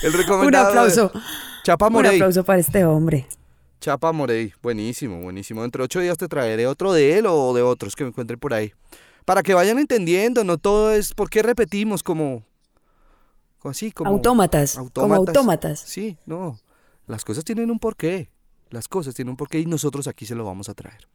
[0.02, 1.12] El Un aplauso.
[1.64, 3.28] Chapa Un aplauso para este hombre.
[3.84, 5.62] Chapa Morey, buenísimo, buenísimo.
[5.62, 8.38] Dentro de ocho días te traeré otro de él o de otros que me encuentre
[8.38, 8.72] por ahí.
[9.26, 12.46] Para que vayan entendiendo, no todo es por qué repetimos como,
[13.60, 15.82] como así, como Autómatas, como autómatas.
[15.82, 16.58] Sí, no.
[17.08, 18.30] Las cosas tienen un porqué.
[18.70, 21.10] Las cosas tienen un porqué y nosotros aquí se lo vamos a traer.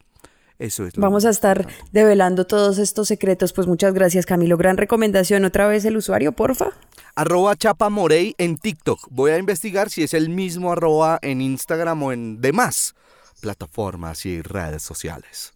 [0.59, 0.95] Eso es.
[0.97, 3.53] lo Vamos a estar develando todos estos secretos.
[3.53, 4.57] Pues muchas gracias, Camilo.
[4.57, 5.45] Gran recomendación.
[5.45, 6.71] Otra vez el usuario, porfa.
[7.15, 9.07] Arroba Chapa Morey en TikTok.
[9.09, 12.93] Voy a investigar si es el mismo arroba en Instagram o en demás
[13.41, 15.53] plataformas y redes sociales.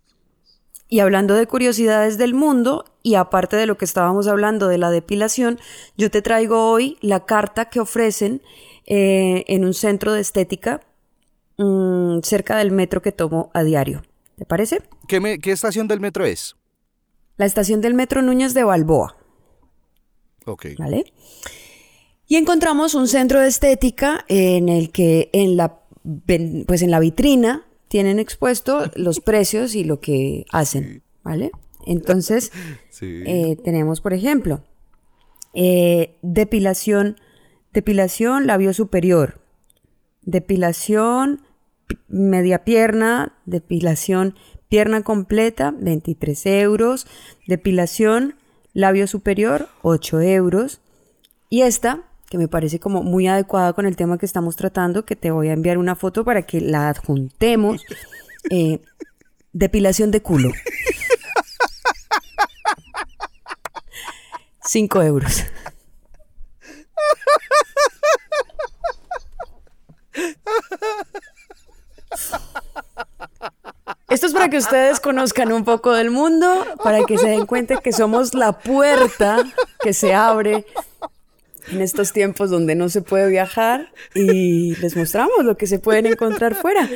[0.87, 4.91] Y hablando de curiosidades del mundo, y aparte de lo que estábamos hablando de la
[4.91, 5.59] depilación,
[5.97, 8.41] yo te traigo hoy la carta que ofrecen
[8.85, 10.81] eh, en un centro de estética
[11.57, 14.03] mm, cerca del metro que tomo a diario.
[14.37, 14.81] ¿Te parece?
[15.07, 16.55] ¿Qué, me- qué estación del metro es?
[17.37, 19.15] La estación del metro Núñez de Balboa.
[20.45, 20.67] Ok.
[20.77, 21.13] ¿Vale?
[22.27, 25.81] Y encontramos un centro de estética en el que en la,
[26.67, 31.51] pues en la vitrina tienen expuesto los precios y lo que hacen, ¿vale?
[31.85, 32.51] Entonces,
[32.89, 33.23] Sí.
[33.25, 34.63] eh, tenemos, por ejemplo,
[35.53, 37.17] eh, depilación,
[37.71, 39.41] depilación labio superior,
[40.21, 41.43] depilación pi-
[42.07, 44.35] media pierna, depilación
[44.69, 47.07] pierna completa, 23 euros,
[47.47, 48.35] depilación
[48.73, 50.81] labio superior, 8 euros,
[51.49, 55.15] y esta, que me parece como muy adecuada con el tema que estamos tratando, que
[55.15, 57.83] te voy a enviar una foto para que la adjuntemos,
[58.49, 58.81] eh,
[59.51, 60.51] depilación de culo.
[64.65, 65.43] 5 euros.
[74.09, 77.77] Esto es para que ustedes conozcan un poco del mundo, para que se den cuenta
[77.77, 79.37] que somos la puerta
[79.79, 80.65] que se abre
[81.67, 86.07] en estos tiempos donde no se puede viajar y les mostramos lo que se pueden
[86.07, 86.89] encontrar fuera.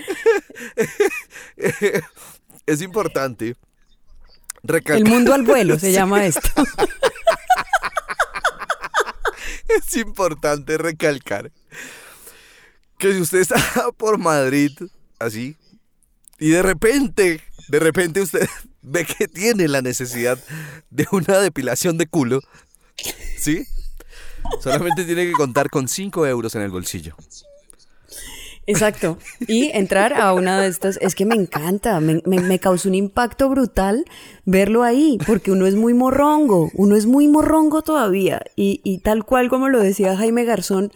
[2.65, 3.55] Es importante El
[4.63, 5.09] recalcar.
[5.09, 6.49] mundo al vuelo se llama esto.
[9.69, 11.49] Es importante recalcar
[12.97, 13.55] que si usted está
[13.97, 14.71] por Madrid,
[15.17, 15.55] así,
[16.39, 18.47] y de repente, de repente usted
[18.81, 20.39] ve que tiene la necesidad
[20.89, 22.41] de una depilación de culo,
[23.37, 23.65] ¿sí?
[24.61, 27.15] Solamente tiene que contar con 5 euros en el bolsillo.
[28.67, 29.17] Exacto.
[29.47, 32.95] Y entrar a una de estas, es que me encanta, me, me, me causó un
[32.95, 34.05] impacto brutal
[34.45, 38.41] verlo ahí, porque uno es muy morrongo, uno es muy morrongo todavía.
[38.57, 40.91] Y, y tal cual como lo decía Jaime Garzón,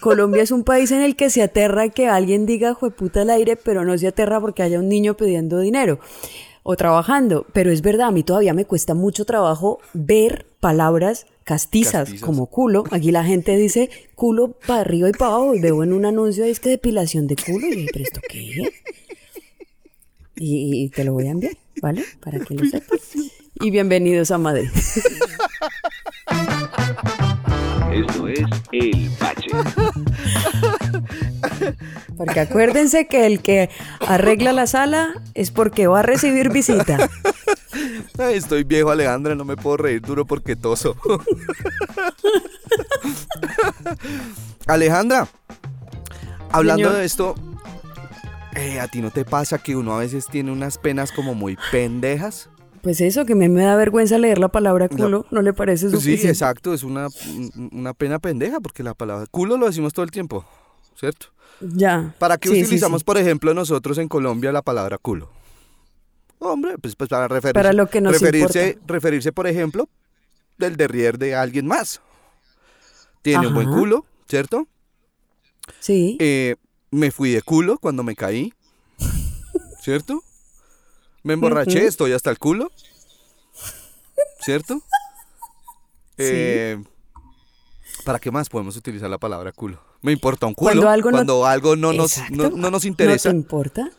[0.00, 3.56] Colombia es un país en el que se aterra que alguien diga jueputa al aire,
[3.56, 6.00] pero no se aterra porque haya un niño pidiendo dinero
[6.64, 7.46] o trabajando.
[7.52, 12.20] Pero es verdad, a mí todavía me cuesta mucho trabajo ver palabras castizas, Castizas.
[12.20, 12.84] como culo.
[12.90, 15.54] Aquí la gente dice culo para arriba y para abajo.
[15.54, 17.66] Y veo en un anuncio ahí es que depilación de culo.
[17.68, 18.70] Y yo, ¿pero esto qué es?
[20.38, 22.04] Y, y te lo voy a enviar, ¿vale?
[22.20, 23.00] Para que lo sepas.
[23.60, 24.68] Y bienvenidos a Madrid.
[27.92, 28.40] Esto es
[28.72, 29.48] El Bache.
[32.18, 37.08] Porque acuérdense que el que arregla la sala es porque va a recibir visita.
[38.18, 40.96] Ay, estoy viejo, Alejandra, no me puedo reír duro porque toso.
[44.66, 45.28] Alejandra,
[46.50, 46.98] hablando Señor.
[46.98, 47.34] de esto,
[48.54, 51.56] eh, ¿a ti no te pasa que uno a veces tiene unas penas como muy
[51.70, 52.50] pendejas?
[52.82, 55.96] Pues eso, que me, me da vergüenza leer la palabra culo, ¿no, le parece Sí,
[55.96, 56.28] suficiente?
[56.28, 57.08] exacto, es una,
[57.72, 60.44] una pena pendeja porque la palabra culo lo decimos todo el tiempo,
[60.94, 61.26] ¿cierto?
[61.60, 62.14] Ya.
[62.18, 63.04] ¿Para qué Sí, sí, utilizamos, sí.
[63.04, 65.30] por ejemplo, nosotros en Colombia la palabra culo?
[66.38, 68.92] Hombre, pues, pues para referirse, Para lo que nos referirse, importa.
[68.92, 69.88] referirse, por ejemplo,
[70.58, 72.00] del derrier de alguien más.
[73.22, 74.68] Tiene un buen culo, ¿cierto?
[75.80, 76.16] Sí.
[76.20, 76.56] Eh,
[76.90, 78.52] me fui de culo cuando me caí,
[79.82, 80.22] ¿cierto?
[81.22, 82.70] Me emborraché, estoy hasta el culo,
[84.40, 84.80] ¿cierto?
[86.18, 86.82] Eh,
[88.04, 89.80] ¿Para qué más podemos utilizar la palabra culo?
[90.02, 93.30] Me importa un culo Cuando algo no- cuando algo no nos, no, no nos interesa.
[93.30, 93.90] ¿No te importa?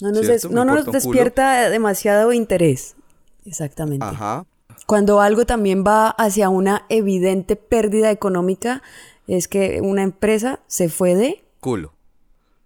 [0.00, 2.96] No nos, no despierta demasiado interés.
[3.44, 4.04] Exactamente.
[4.04, 4.44] Ajá.
[4.86, 8.82] Cuando algo también va hacia una evidente pérdida económica,
[9.26, 11.92] es que una empresa se fue de, Culo.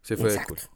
[0.02, 0.54] Se fue Exacto.
[0.54, 0.72] de culo.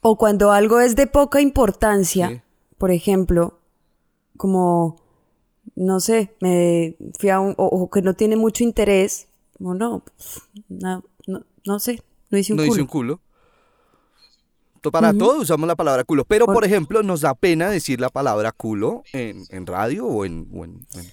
[0.00, 2.40] o cuando algo es de poca importancia, Sí.
[2.78, 3.58] por ejemplo,
[4.36, 4.96] como,
[5.76, 9.28] no sé, me fui a un, o, o que no tiene mucho interés,
[9.62, 10.02] o no,
[10.68, 12.72] no, no, no sé, no hice un No culo.
[12.72, 13.20] hice un culo.
[14.90, 16.24] Para todo usamos la palabra culo.
[16.24, 20.24] Pero, Por- por ejemplo, nos da pena decir la palabra culo en, en radio o
[20.24, 21.12] en, o en- en-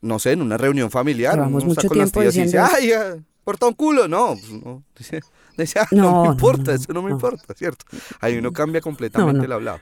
[0.00, 1.34] no sé, en una reunión familiar.
[1.34, 4.08] Llevamos Uno está mucho con las tiempo tías y dice, ay, ah, porta un culo.
[4.08, 4.82] No, pues, no.
[4.96, 5.20] Dice,
[5.58, 7.84] dice, "Ah, no, No, me importa, no, eso no me importa, ¿cierto?
[8.20, 9.80] Ahí uno cambia completamente el hablado.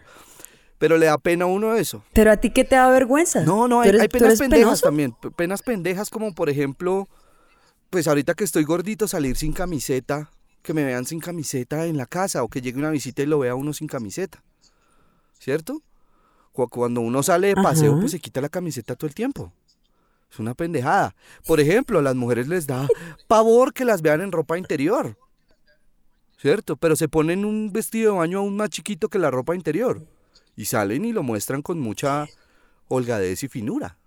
[0.79, 2.03] Pero le da pena a uno eso.
[2.13, 3.43] Pero a ti qué te da vergüenza?
[3.45, 4.83] No, no, ¿Tú hay, eres- hay tú penas pendejas penoso?
[4.83, 5.15] también.
[5.37, 7.09] Penas pendejas como, por ejemplo,
[7.91, 10.31] pues ahorita que estoy gordito, salir sin camiseta,
[10.65, 13.39] que me vean sin camiseta en la casa o que llegue una visita y lo
[13.39, 14.43] vea uno sin camiseta.
[15.39, 15.83] ¿Cierto?
[16.53, 18.01] Cu- Cuando uno sale de paseo, Ajá.
[18.01, 19.53] pues se quita la camiseta todo el tiempo.
[20.33, 21.15] Es una pendejada.
[21.47, 22.89] Por ejemplo, a las mujeres les da
[23.29, 25.17] pavor que las vean en ropa interior.
[26.39, 26.77] ¿Cierto?
[26.77, 30.05] Pero se ponen un vestido de baño aún más chiquito que la ropa interior.
[30.57, 32.27] Y salen y lo muestran con mucha
[32.89, 33.99] holgadez y finura.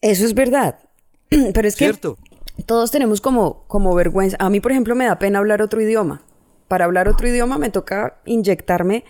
[0.00, 0.78] Eso es verdad.
[1.28, 2.18] Pero es que ¿Cierto?
[2.66, 4.36] Todos tenemos como, como vergüenza.
[4.40, 6.22] A mí, por ejemplo, me da pena hablar otro idioma.
[6.68, 9.04] Para hablar otro idioma me toca inyectarme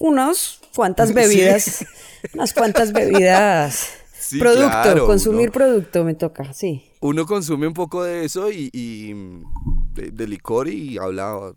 [0.00, 1.14] unas cuantas Sí.
[1.14, 1.86] bebidas,
[2.34, 3.88] unas cuantas bebidas
[4.20, 6.84] Sí, producto, claro, consumir uno- producto me toca, sí.
[7.00, 11.52] Uno consume un poco de eso y, y, mm, de, de licor y habla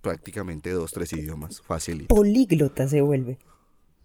[0.00, 1.60] prácticamente dos, tres idiomas.
[1.60, 2.06] Fácil.
[2.06, 3.38] Políglota se vuelve.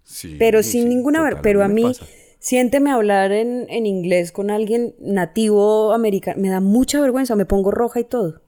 [0.04, 2.06] Sí, Pero sin sí, ninguna total, pero a mí, pasa.
[2.42, 7.72] Siénteme hablar en, en inglés con alguien nativo americano, me da mucha vergüenza, me pongo
[7.72, 8.42] roja y todo.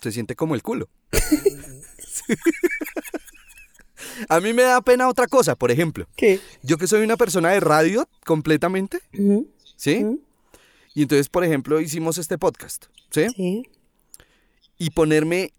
[0.00, 0.88] Se siente como el culo.
[4.28, 6.06] A mí me da pena otra cosa, por ejemplo.
[6.16, 6.38] ¿Qué?
[6.62, 9.00] Yo que soy una persona de radio completamente,
[9.76, 10.20] ¿sí?
[10.94, 13.26] Y entonces, por ejemplo, hicimos este podcast, ¿sí?
[13.34, 13.64] Sí.
[14.78, 15.52] Y ponerme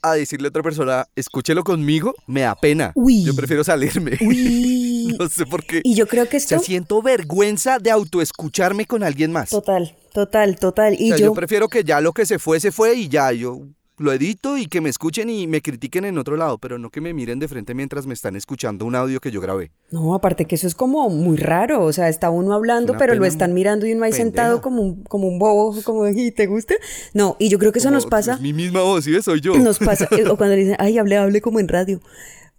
[0.00, 2.92] a decirle a otra persona, escúchelo conmigo, me da pena.
[2.94, 3.24] Uy.
[3.24, 4.16] Yo prefiero salirme.
[4.20, 4.78] Uy.
[5.18, 5.80] no sé por qué.
[5.84, 6.66] Y yo creo que O sea, esto...
[6.66, 9.50] siento vergüenza de autoescucharme con alguien más.
[9.50, 10.94] Total, total, total.
[10.94, 11.26] O Y sea, yo...
[11.26, 11.34] yo...
[11.34, 13.62] prefiero que ya lo que se fue, se fue y ya yo
[13.98, 17.00] lo edito y que me escuchen y me critiquen en otro lado, pero no que
[17.00, 19.70] me miren de frente mientras me están escuchando un audio que yo grabé.
[19.90, 23.24] No, aparte que eso es como muy raro, o sea, está uno hablando, pero lo
[23.26, 24.24] están mirando y uno ahí pendeja.
[24.24, 26.74] sentado como un, como un bobo, como, ¿y te gusta?
[27.14, 28.34] No, y yo creo que eso Como, nos pasa...
[28.34, 29.22] Es mi misma voz, ¿sí?
[29.22, 29.56] Soy yo.
[29.56, 32.00] Nos pasa, eh, o cuando le dicen, ay, hablé, hablé como en radio.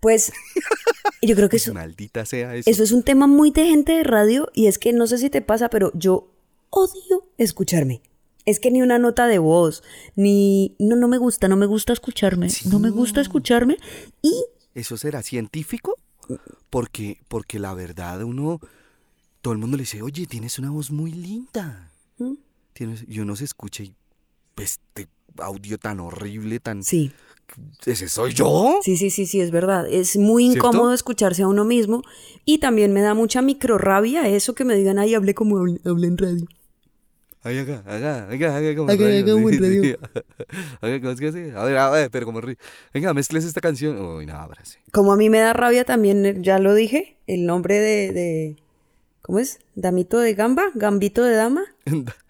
[0.04, 0.34] Pues
[1.22, 2.70] yo creo que eso, Maldita sea eso.
[2.70, 5.30] eso es un tema muy de gente de radio y es que no sé si
[5.30, 6.30] te pasa, pero yo
[6.70, 8.02] odio escucharme.
[8.46, 9.82] Es que ni una nota de voz,
[10.18, 10.76] ni...
[10.78, 12.50] No, no me gusta, no me gusta escucharme.
[12.70, 13.78] No me gusta escucharme
[14.22, 14.44] y...
[14.76, 15.96] ¿Eso será científico?
[16.70, 18.60] Porque, porque la verdad uno,
[19.42, 21.94] todo el mundo le dice, oye, tienes una voz muy linda.
[22.18, 22.34] ¿Mm?
[22.74, 23.96] Tienes, y uno se escucha y
[24.58, 25.08] este
[25.40, 26.84] audio tan horrible, tan...
[26.84, 27.12] Sí,
[27.86, 28.80] ¿Ese soy yo?
[28.82, 29.86] sí, sí, sí, sí, es verdad.
[29.88, 30.70] Es muy ¿Cierto?
[30.70, 32.02] incómodo escucharse a uno mismo
[32.46, 36.08] y también me da mucha microrrabia eso que me digan, ay, hablé como hablé, hablé
[36.08, 36.46] en radio.
[37.46, 39.84] Ay, haga, haga, haga, haga como Haga, radio, haga como sí, en sí, radio.
[39.84, 40.22] sí.
[40.82, 41.52] Haga, ¿cómo es que hace?
[41.52, 42.42] A ver, a ver, pero como
[42.94, 44.00] Venga, mezcles esta canción.
[44.00, 44.78] Uy, no, ahora sí.
[44.94, 48.56] Como a mí me da rabia también, eh, ya lo dije, el nombre de, de
[49.22, 49.60] ¿cómo es?
[49.76, 51.64] Damito de gamba, gambito de dama.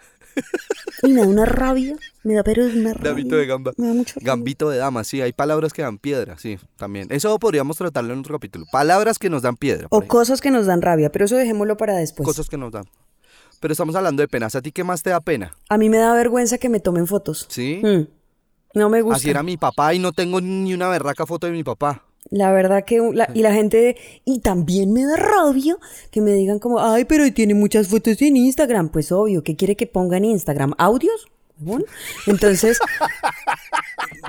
[1.03, 3.11] Y me da una rabia, me da pero una rabia.
[3.11, 3.71] Gambito de gamba.
[3.77, 4.27] Me da mucho rabia.
[4.27, 7.07] Gambito de dama, sí, hay palabras que dan piedra, sí, también.
[7.11, 8.65] Eso podríamos tratarlo en otro capítulo.
[8.71, 9.87] Palabras que nos dan piedra.
[9.89, 12.25] O cosas que nos dan rabia, pero eso dejémoslo para después.
[12.25, 12.85] Cosas que nos dan.
[13.59, 14.55] Pero estamos hablando de penas.
[14.55, 15.53] ¿A ti qué más te da pena?
[15.69, 17.47] A mí me da vergüenza que me tomen fotos.
[17.49, 17.81] ¿Sí?
[17.83, 18.07] Mm.
[18.73, 19.17] No me gusta.
[19.17, 22.03] Así era mi papá y no tengo ni una berraca foto de mi papá.
[22.29, 25.77] La verdad que la- y la gente y también me da rabia
[26.11, 29.75] que me digan como, "Ay, pero tiene muchas fotos en Instagram." Pues obvio, ¿qué quiere
[29.75, 30.73] que ponga en Instagram?
[30.77, 31.27] ¿Audios?
[31.63, 31.85] Huevón?
[32.27, 32.79] Entonces,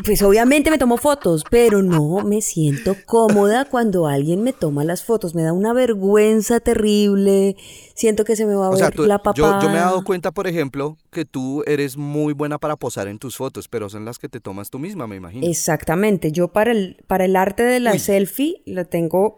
[0.04, 5.04] pues obviamente me tomo fotos, pero no me siento cómoda cuando alguien me toma las
[5.04, 5.34] fotos.
[5.34, 7.56] Me da una vergüenza terrible.
[7.94, 9.60] Siento que se me va a O ver sea, tú- la yo, papada.
[9.62, 13.18] yo me he dado cuenta, por ejemplo, que tú eres muy buena para posar en
[13.18, 15.46] tus fotos, pero son las que te tomas tú misma, me imagino.
[15.46, 16.32] Exactamente.
[16.32, 17.98] Yo para el, para el arte de la Uy.
[17.98, 19.36] selfie la tengo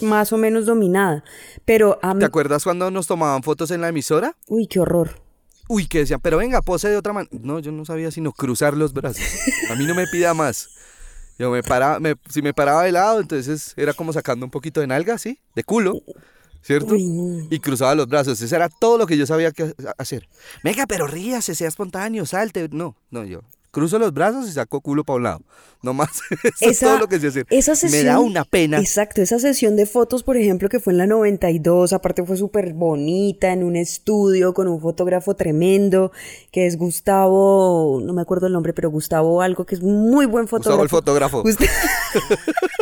[0.00, 1.22] más o menos dominada.
[1.64, 2.14] Pero a.
[2.18, 4.36] ¿Te acuerdas cuando nos tomaban fotos en la emisora?
[4.48, 5.20] Uy, qué horror.
[5.68, 7.30] Uy, que decían, pero venga, pose de otra manera.
[7.40, 9.22] No, yo no sabía sino cruzar los brazos.
[9.70, 10.68] A mí no me pida más.
[11.38, 14.80] Yo me paraba, me- si me paraba de lado, entonces era como sacando un poquito
[14.80, 15.38] de nalga, ¿sí?
[15.54, 16.02] De culo,
[16.62, 16.94] ¿cierto?
[17.50, 18.40] Y cruzaba los brazos.
[18.40, 20.28] Eso era todo lo que yo sabía que ha- hacer.
[20.62, 22.68] Venga, pero ríase, sea espontáneo, salte.
[22.70, 23.40] No, no, yo
[23.72, 25.40] cruzo los brazos y saco culo para un lado.
[25.82, 26.10] No más.
[26.60, 27.46] Eso es todo lo que sé hacer.
[27.50, 28.78] esa sesión, me da una pena.
[28.78, 32.72] Exacto, esa sesión de fotos, por ejemplo, que fue en la 92, aparte fue súper
[32.74, 36.12] bonita, en un estudio con un fotógrafo tremendo,
[36.52, 40.46] que es Gustavo, no me acuerdo el nombre, pero Gustavo algo, que es muy buen
[40.46, 40.82] fotógrafo.
[40.82, 41.42] Gustavo el fotógrafo.
[41.42, 41.66] Gust-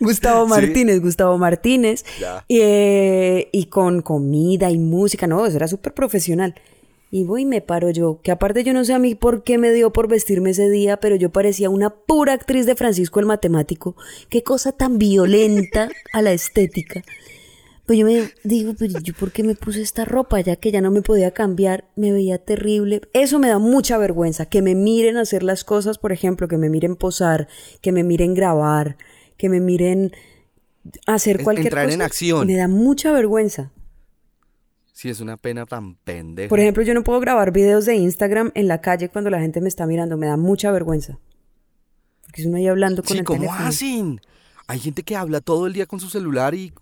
[0.00, 0.50] Gustavo Sí.
[0.50, 2.04] Martínez, Gustavo Martínez.
[2.48, 6.54] Eh, y con comida y música, no, eso era súper profesional.
[7.14, 9.58] Y voy y me paro yo, que aparte yo no sé a mí por qué
[9.58, 13.26] me dio por vestirme ese día, pero yo parecía una pura actriz de Francisco el
[13.26, 13.96] Matemático.
[14.30, 17.02] Qué cosa tan violenta a la estética.
[17.84, 20.80] Pues yo me digo, pero yo por qué me puse esta ropa ya que ya
[20.80, 23.02] no me podía cambiar, me veía terrible.
[23.12, 26.70] Eso me da mucha vergüenza, que me miren hacer las cosas, por ejemplo, que me
[26.70, 27.46] miren posar,
[27.82, 28.96] que me miren grabar,
[29.36, 30.12] que me miren
[31.06, 31.94] hacer cualquier entrar cosa.
[31.94, 32.46] en acción.
[32.46, 33.70] Me da mucha vergüenza.
[34.92, 36.48] Sí, es una pena tan pendeja.
[36.48, 39.60] Por ejemplo, yo no puedo grabar videos de Instagram en la calle cuando la gente
[39.60, 41.18] me está mirando, me da mucha vergüenza.
[42.24, 43.66] Porque es uno ahí hablando con Sí, el ¿cómo teléfono.
[43.66, 44.20] hacen?
[44.66, 46.72] Hay gente que habla todo el día con su celular y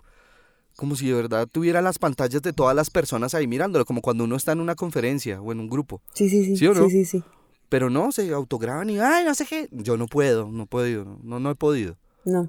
[0.77, 4.25] como si de verdad tuviera las pantallas de todas las personas ahí mirándolo, como cuando
[4.25, 6.03] uno está en una conferencia o en un grupo.
[6.15, 6.57] Sí, sí, sí.
[6.57, 6.85] ¿Sí o no?
[6.89, 7.25] Sí, sí, sí.
[7.69, 9.69] Pero no, se autograban y, ay, no sé qué.
[9.71, 11.97] Yo no puedo, no puedo, no, no he podido.
[12.25, 12.49] No.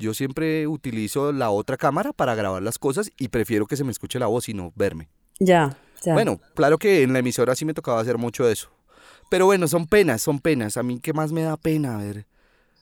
[0.00, 3.92] Yo siempre utilizo la otra cámara para grabar las cosas y prefiero que se me
[3.92, 5.08] escuche la voz y no verme.
[5.38, 6.14] Ya, ya.
[6.14, 8.70] Bueno, claro que en la emisora sí me tocaba hacer mucho eso.
[9.30, 10.76] Pero bueno, son penas, son penas.
[10.76, 12.26] A mí qué más me da pena, a ver.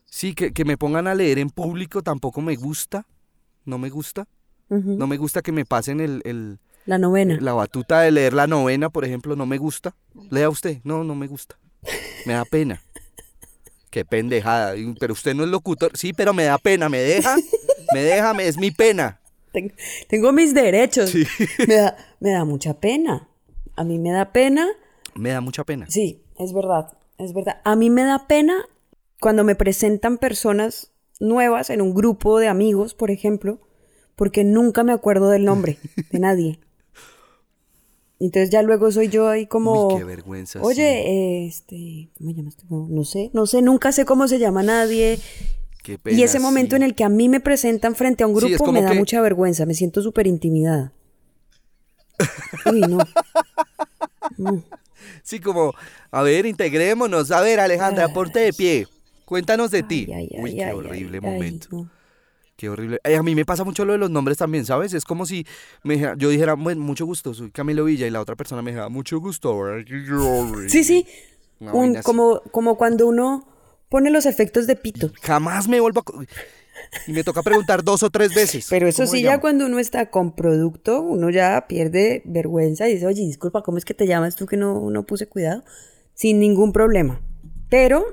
[0.06, 3.04] Sí, que, que me pongan a leer en público tampoco me gusta.
[3.64, 4.26] No me gusta.
[4.70, 7.36] No me gusta que me pasen el, el- La novena.
[7.40, 9.94] la batuta de leer la novena, por ejemplo, no me gusta.
[10.30, 10.78] Lea usted.
[10.84, 11.58] No, no me gusta.
[12.26, 12.80] Me da pena.
[13.98, 14.74] Qué pendejada.
[15.00, 15.96] Pero usted no es locutor.
[15.96, 16.88] Sí, pero me da pena.
[16.88, 17.36] ¿Me deja?
[17.92, 19.20] Me deja, me- es mi pena.
[19.52, 19.72] Ten-
[20.08, 21.12] Tengo mis derechos.
[21.66, 23.28] Me, da, me da mucha pena.
[23.76, 24.66] A mí me da pena.
[25.14, 25.86] Me da mucha pena.
[25.88, 27.60] Sí, es verdad, es verdad.
[27.64, 28.64] A mí me da pena
[29.20, 33.58] cuando me presentan personas nuevas en un grupo de amigos, por ejemplo,
[34.14, 35.78] porque nunca me acuerdo del nombre
[36.10, 36.60] de nadie.
[38.20, 39.88] Entonces ya luego soy yo ahí como...
[39.88, 40.82] Uy, qué vergüenza, Oye, sí.
[40.82, 42.64] eh, este, ¿cómo llamaste?
[42.68, 45.18] No, no sé, no sé, nunca sé cómo se llama nadie.
[45.84, 46.76] Qué pena, y ese momento sí.
[46.76, 49.20] en el que a mí me presentan frente a un grupo me da que- mucha
[49.20, 50.92] vergüenza, me siento súper intimidada.
[52.70, 52.98] Uy, no.
[55.22, 55.72] Sí, como,
[56.10, 57.30] a ver, integrémonos.
[57.30, 58.86] A ver, Alejandra, ponte de pie.
[59.24, 60.06] Cuéntanos de ti.
[60.12, 61.68] Ay, ay, Uy, ay, qué ay, horrible ay, ay, momento.
[61.70, 61.90] no.
[62.58, 62.98] Qué horrible.
[63.04, 64.92] Ay, a mí me pasa mucho lo de los nombres también, ¿sabes?
[64.92, 65.46] Es como si
[65.84, 68.72] me dijera- yo dijera, bueno, mucho gusto, soy Camilo Villa, y la otra persona me
[68.72, 69.56] dijera, mucho gusto.
[70.66, 71.06] Sí, sí.
[71.60, 73.46] Un- como, como cuando uno
[73.88, 75.12] pone los efectos de pito.
[75.22, 76.24] Jamás me vuelvo a...
[77.06, 78.66] Y me toca preguntar dos o tres veces.
[78.68, 82.94] Pero eso ¿Cómo sí, ya cuando uno está con producto, uno ya pierde vergüenza y
[82.94, 85.62] dice, oye, disculpa, ¿cómo es que te llamas tú que no, no puse cuidado?
[86.14, 87.20] Sin ningún problema.
[87.68, 88.04] Pero,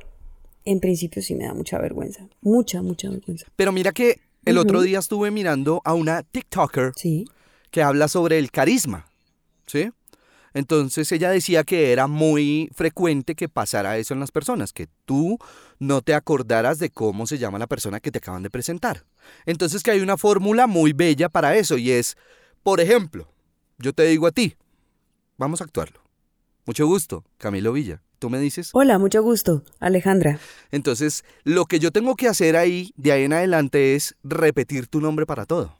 [0.65, 2.27] en principio sí me da mucha vergüenza.
[2.41, 3.47] Mucha, mucha vergüenza.
[3.55, 7.25] Pero mira que el otro día estuve mirando a una TikToker Sí.
[7.71, 9.05] que habla sobre el carisma,
[9.65, 9.89] ¿sí?
[10.53, 15.37] Entonces ella decía que era muy frecuente que pasara eso en las personas, que tú
[15.79, 19.03] no te acordaras de cómo se llama la persona que te acaban de presentar.
[19.45, 22.15] Entonces que hay una fórmula muy bella para eso y es,
[22.63, 23.27] por ejemplo,
[23.79, 24.55] yo te digo a ti,
[25.37, 26.01] vamos a actuarlo.
[26.65, 28.01] Mucho gusto, Camilo Villa.
[28.25, 30.39] Tú me dices, Hola, mucho gusto, Alejandra.
[30.71, 34.99] entonces, lo que yo tengo que hacer ahí, de ahí en adelante, es repetir tu
[34.99, 35.77] nombre para todo.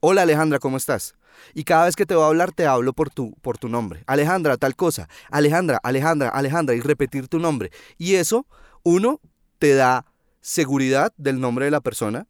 [0.00, 1.14] Hola Alejandra, ¿cómo estás?
[1.54, 4.04] Y cada vez que te voy a hablar, te hablo por tu, por tu nombre.
[4.06, 5.08] Alejandra, tal cosa.
[5.30, 7.70] Alejandra, Alejandra, Alejandra, y repetir tu nombre.
[7.96, 8.46] Y eso,
[8.82, 9.18] uno,
[9.58, 10.04] te da
[10.42, 12.26] seguridad del nombre de la persona.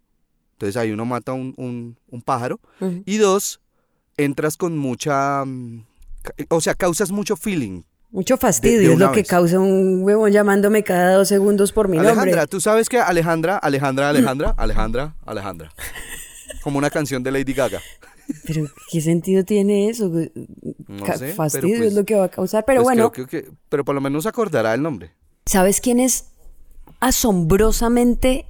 [0.53, 2.61] Entonces ahí uno mata un, un- un pájaro.
[3.05, 3.61] Y dos,
[4.17, 5.45] entras con mucha...
[5.45, 5.87] mm,
[6.51, 7.83] O sea, causas mucho feeling.
[8.13, 11.97] Mucho fastidio de es lo que causa un huevón llamándome cada dos segundos por mi
[11.99, 12.47] Alejandra, nombre.
[12.47, 15.73] tú sabes que Alejandra, Alejandra, Alejandra, Alejandra, Alejandra.
[16.63, 17.81] Como una canción de Lady Gaga.
[18.47, 20.09] Pero, ¿qué sentido tiene eso?
[20.09, 22.65] No pero fastidio pues- es lo que va a causar.
[22.67, 25.13] Pero Pues bueno, creo que- que- pero por lo menos acordará el nombre.
[25.47, 26.27] ¿sabes quién es
[27.01, 28.47] asombrosamente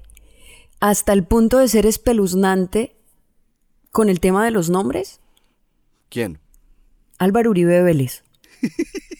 [0.80, 2.96] hasta el punto de ser espeluznante
[3.92, 5.20] con el tema de los nombres?
[6.10, 6.38] ¿Quién?
[7.18, 8.24] Álvaro Uribe Vélez.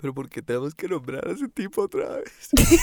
[0.00, 2.48] Pero ¿por qué tenemos que nombrar a ese tipo otra vez?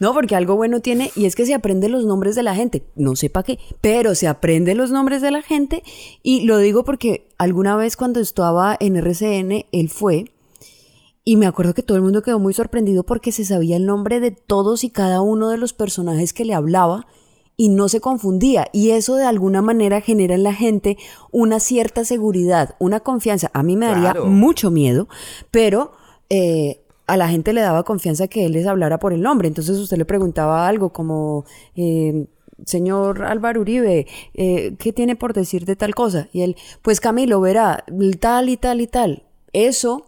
[0.00, 2.84] No, porque algo bueno tiene y es que se aprende los nombres de la gente.
[2.96, 5.82] No sé para qué, pero se aprende los nombres de la gente
[6.22, 10.26] y lo digo porque alguna vez cuando estaba en RCN, él fue
[11.24, 14.20] y me acuerdo que todo el mundo quedó muy sorprendido porque se sabía el nombre
[14.20, 17.06] de todos y cada uno de los personajes que le hablaba
[17.56, 18.66] y no se confundía.
[18.72, 20.98] Y eso de alguna manera genera en la gente
[21.30, 23.50] una cierta seguridad, una confianza.
[23.54, 24.26] A mí me daría Claro.
[24.26, 25.08] mucho miedo,
[25.50, 25.92] pero
[26.30, 29.48] eh, a la gente le daba confianza que él les hablara por el nombre.
[29.48, 31.44] Entonces usted le preguntaba algo como,
[31.76, 32.26] eh,
[32.64, 36.28] señor Álvaro Uribe, eh, ¿qué tiene por decir de tal cosa?
[36.32, 37.84] Y él, pues Camilo, verá,
[38.20, 39.24] tal y tal y tal.
[39.52, 40.06] Eso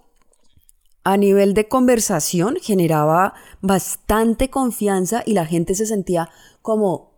[1.04, 6.30] a nivel de conversación generaba bastante confianza y la gente se sentía
[6.62, 7.12] como,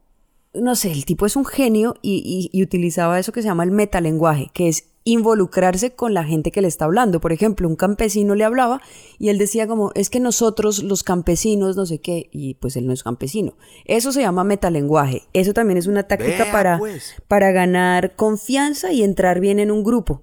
[0.52, 2.16] no sé, el tipo es un genio y,
[2.52, 6.50] y- y utilizaba eso que se llama el metalenguaje, que es involucrarse con la gente
[6.50, 7.20] que le está hablando.
[7.20, 8.80] Por ejemplo, un campesino le hablaba
[9.18, 12.86] y él decía como, es que nosotros los campesinos, no sé qué, y pues él
[12.86, 13.56] no es campesino.
[13.84, 15.22] Eso se llama metalenguaje.
[15.32, 17.14] Eso también es una táctica Vea, para, pues.
[17.28, 20.22] para ganar confianza y entrar bien en un grupo.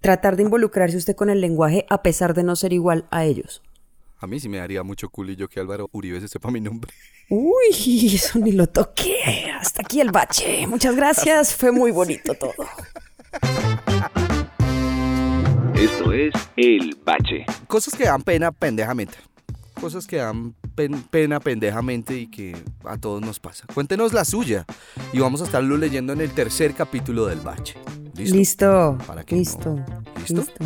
[0.00, 3.62] Tratar de involucrarse usted con el lenguaje a pesar de no ser igual a ellos.
[4.18, 6.92] A mí sí me daría mucho culillo que Álvaro Uribe se sepa mi nombre.
[7.28, 9.50] Uy, eso ni lo toqué.
[9.58, 10.64] Hasta aquí el bache.
[10.68, 11.54] Muchas gracias.
[11.54, 12.52] Fue muy bonito todo.
[15.82, 17.44] Esto es El Bache.
[17.66, 19.14] Cosas que dan pena pendejamente.
[19.80, 22.54] Cosas que dan pen- pena pendejamente y que
[22.84, 23.64] a todos nos pasa.
[23.74, 24.64] Cuéntenos la suya
[25.12, 27.74] y vamos a estarlo leyendo en el tercer capítulo del Bache.
[28.14, 28.36] ¿Listo?
[28.36, 28.98] Listo.
[29.06, 29.70] Para que Listo.
[29.74, 29.84] no-
[30.20, 30.34] ¿Listo?
[30.40, 30.64] Listo.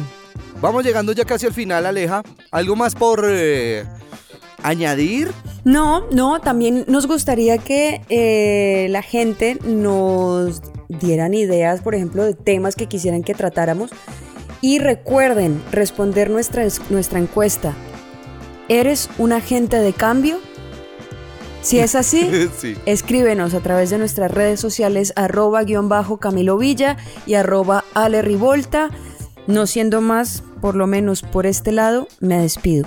[0.61, 2.23] Vamos llegando ya casi al final, Aleja.
[2.51, 3.85] ¿Algo más por eh,
[4.63, 5.31] añadir?
[5.65, 12.35] No, no, también nos gustaría que eh, la gente nos dieran ideas, por ejemplo, de
[12.35, 13.91] temas que quisieran que tratáramos.
[14.61, 17.75] Y recuerden responder nuestra, nuestra encuesta.
[18.69, 20.39] ¿Eres un agente de cambio
[21.63, 22.29] Si es así,
[22.59, 22.77] Sí.
[22.87, 26.97] escríbenos a través de nuestras redes sociales arroba guion bajo Camilo Villa
[27.27, 28.91] y arroba Ale Rivolta.
[29.47, 32.87] No siendo más, por lo menos por este lado, me despido.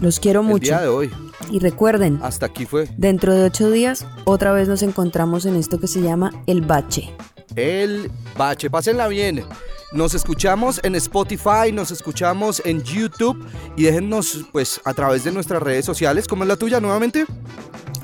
[0.00, 0.64] Los quiero El mucho.
[0.66, 1.10] día de hoy.
[1.50, 5.78] Y recuerden, Hasta aquí fue dentro de ocho días, otra vez nos encontramos en esto
[5.78, 7.10] que se llama El Bache.
[7.56, 8.70] el bache.
[8.70, 9.44] Pásenla bien.
[9.92, 13.44] Nos escuchamos en Spotify, nos escuchamos en YouTube
[13.76, 16.26] y déjennos pues a través de nuestras redes sociales.
[16.26, 17.26] ¿Cómo es la tuya nuevamente?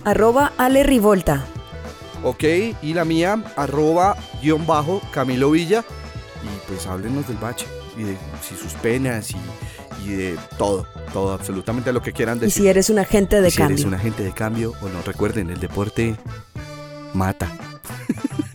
[0.04, 1.44] Arroba Ale Rivolta.
[2.24, 2.44] Ok,
[2.82, 5.82] y la mía, arroba guion bajo Camilo Villa.
[6.44, 7.66] Y pues háblenos del bache
[7.96, 8.16] y de
[8.46, 9.36] si sus penas y,
[10.04, 12.62] y de todo, todo, absolutamente lo que quieran Y decir.
[12.64, 13.74] si eres un agente de Y si cambio.
[13.76, 16.16] eres un agente de cambio o no, recuerden, el deporte
[17.14, 17.50] mata.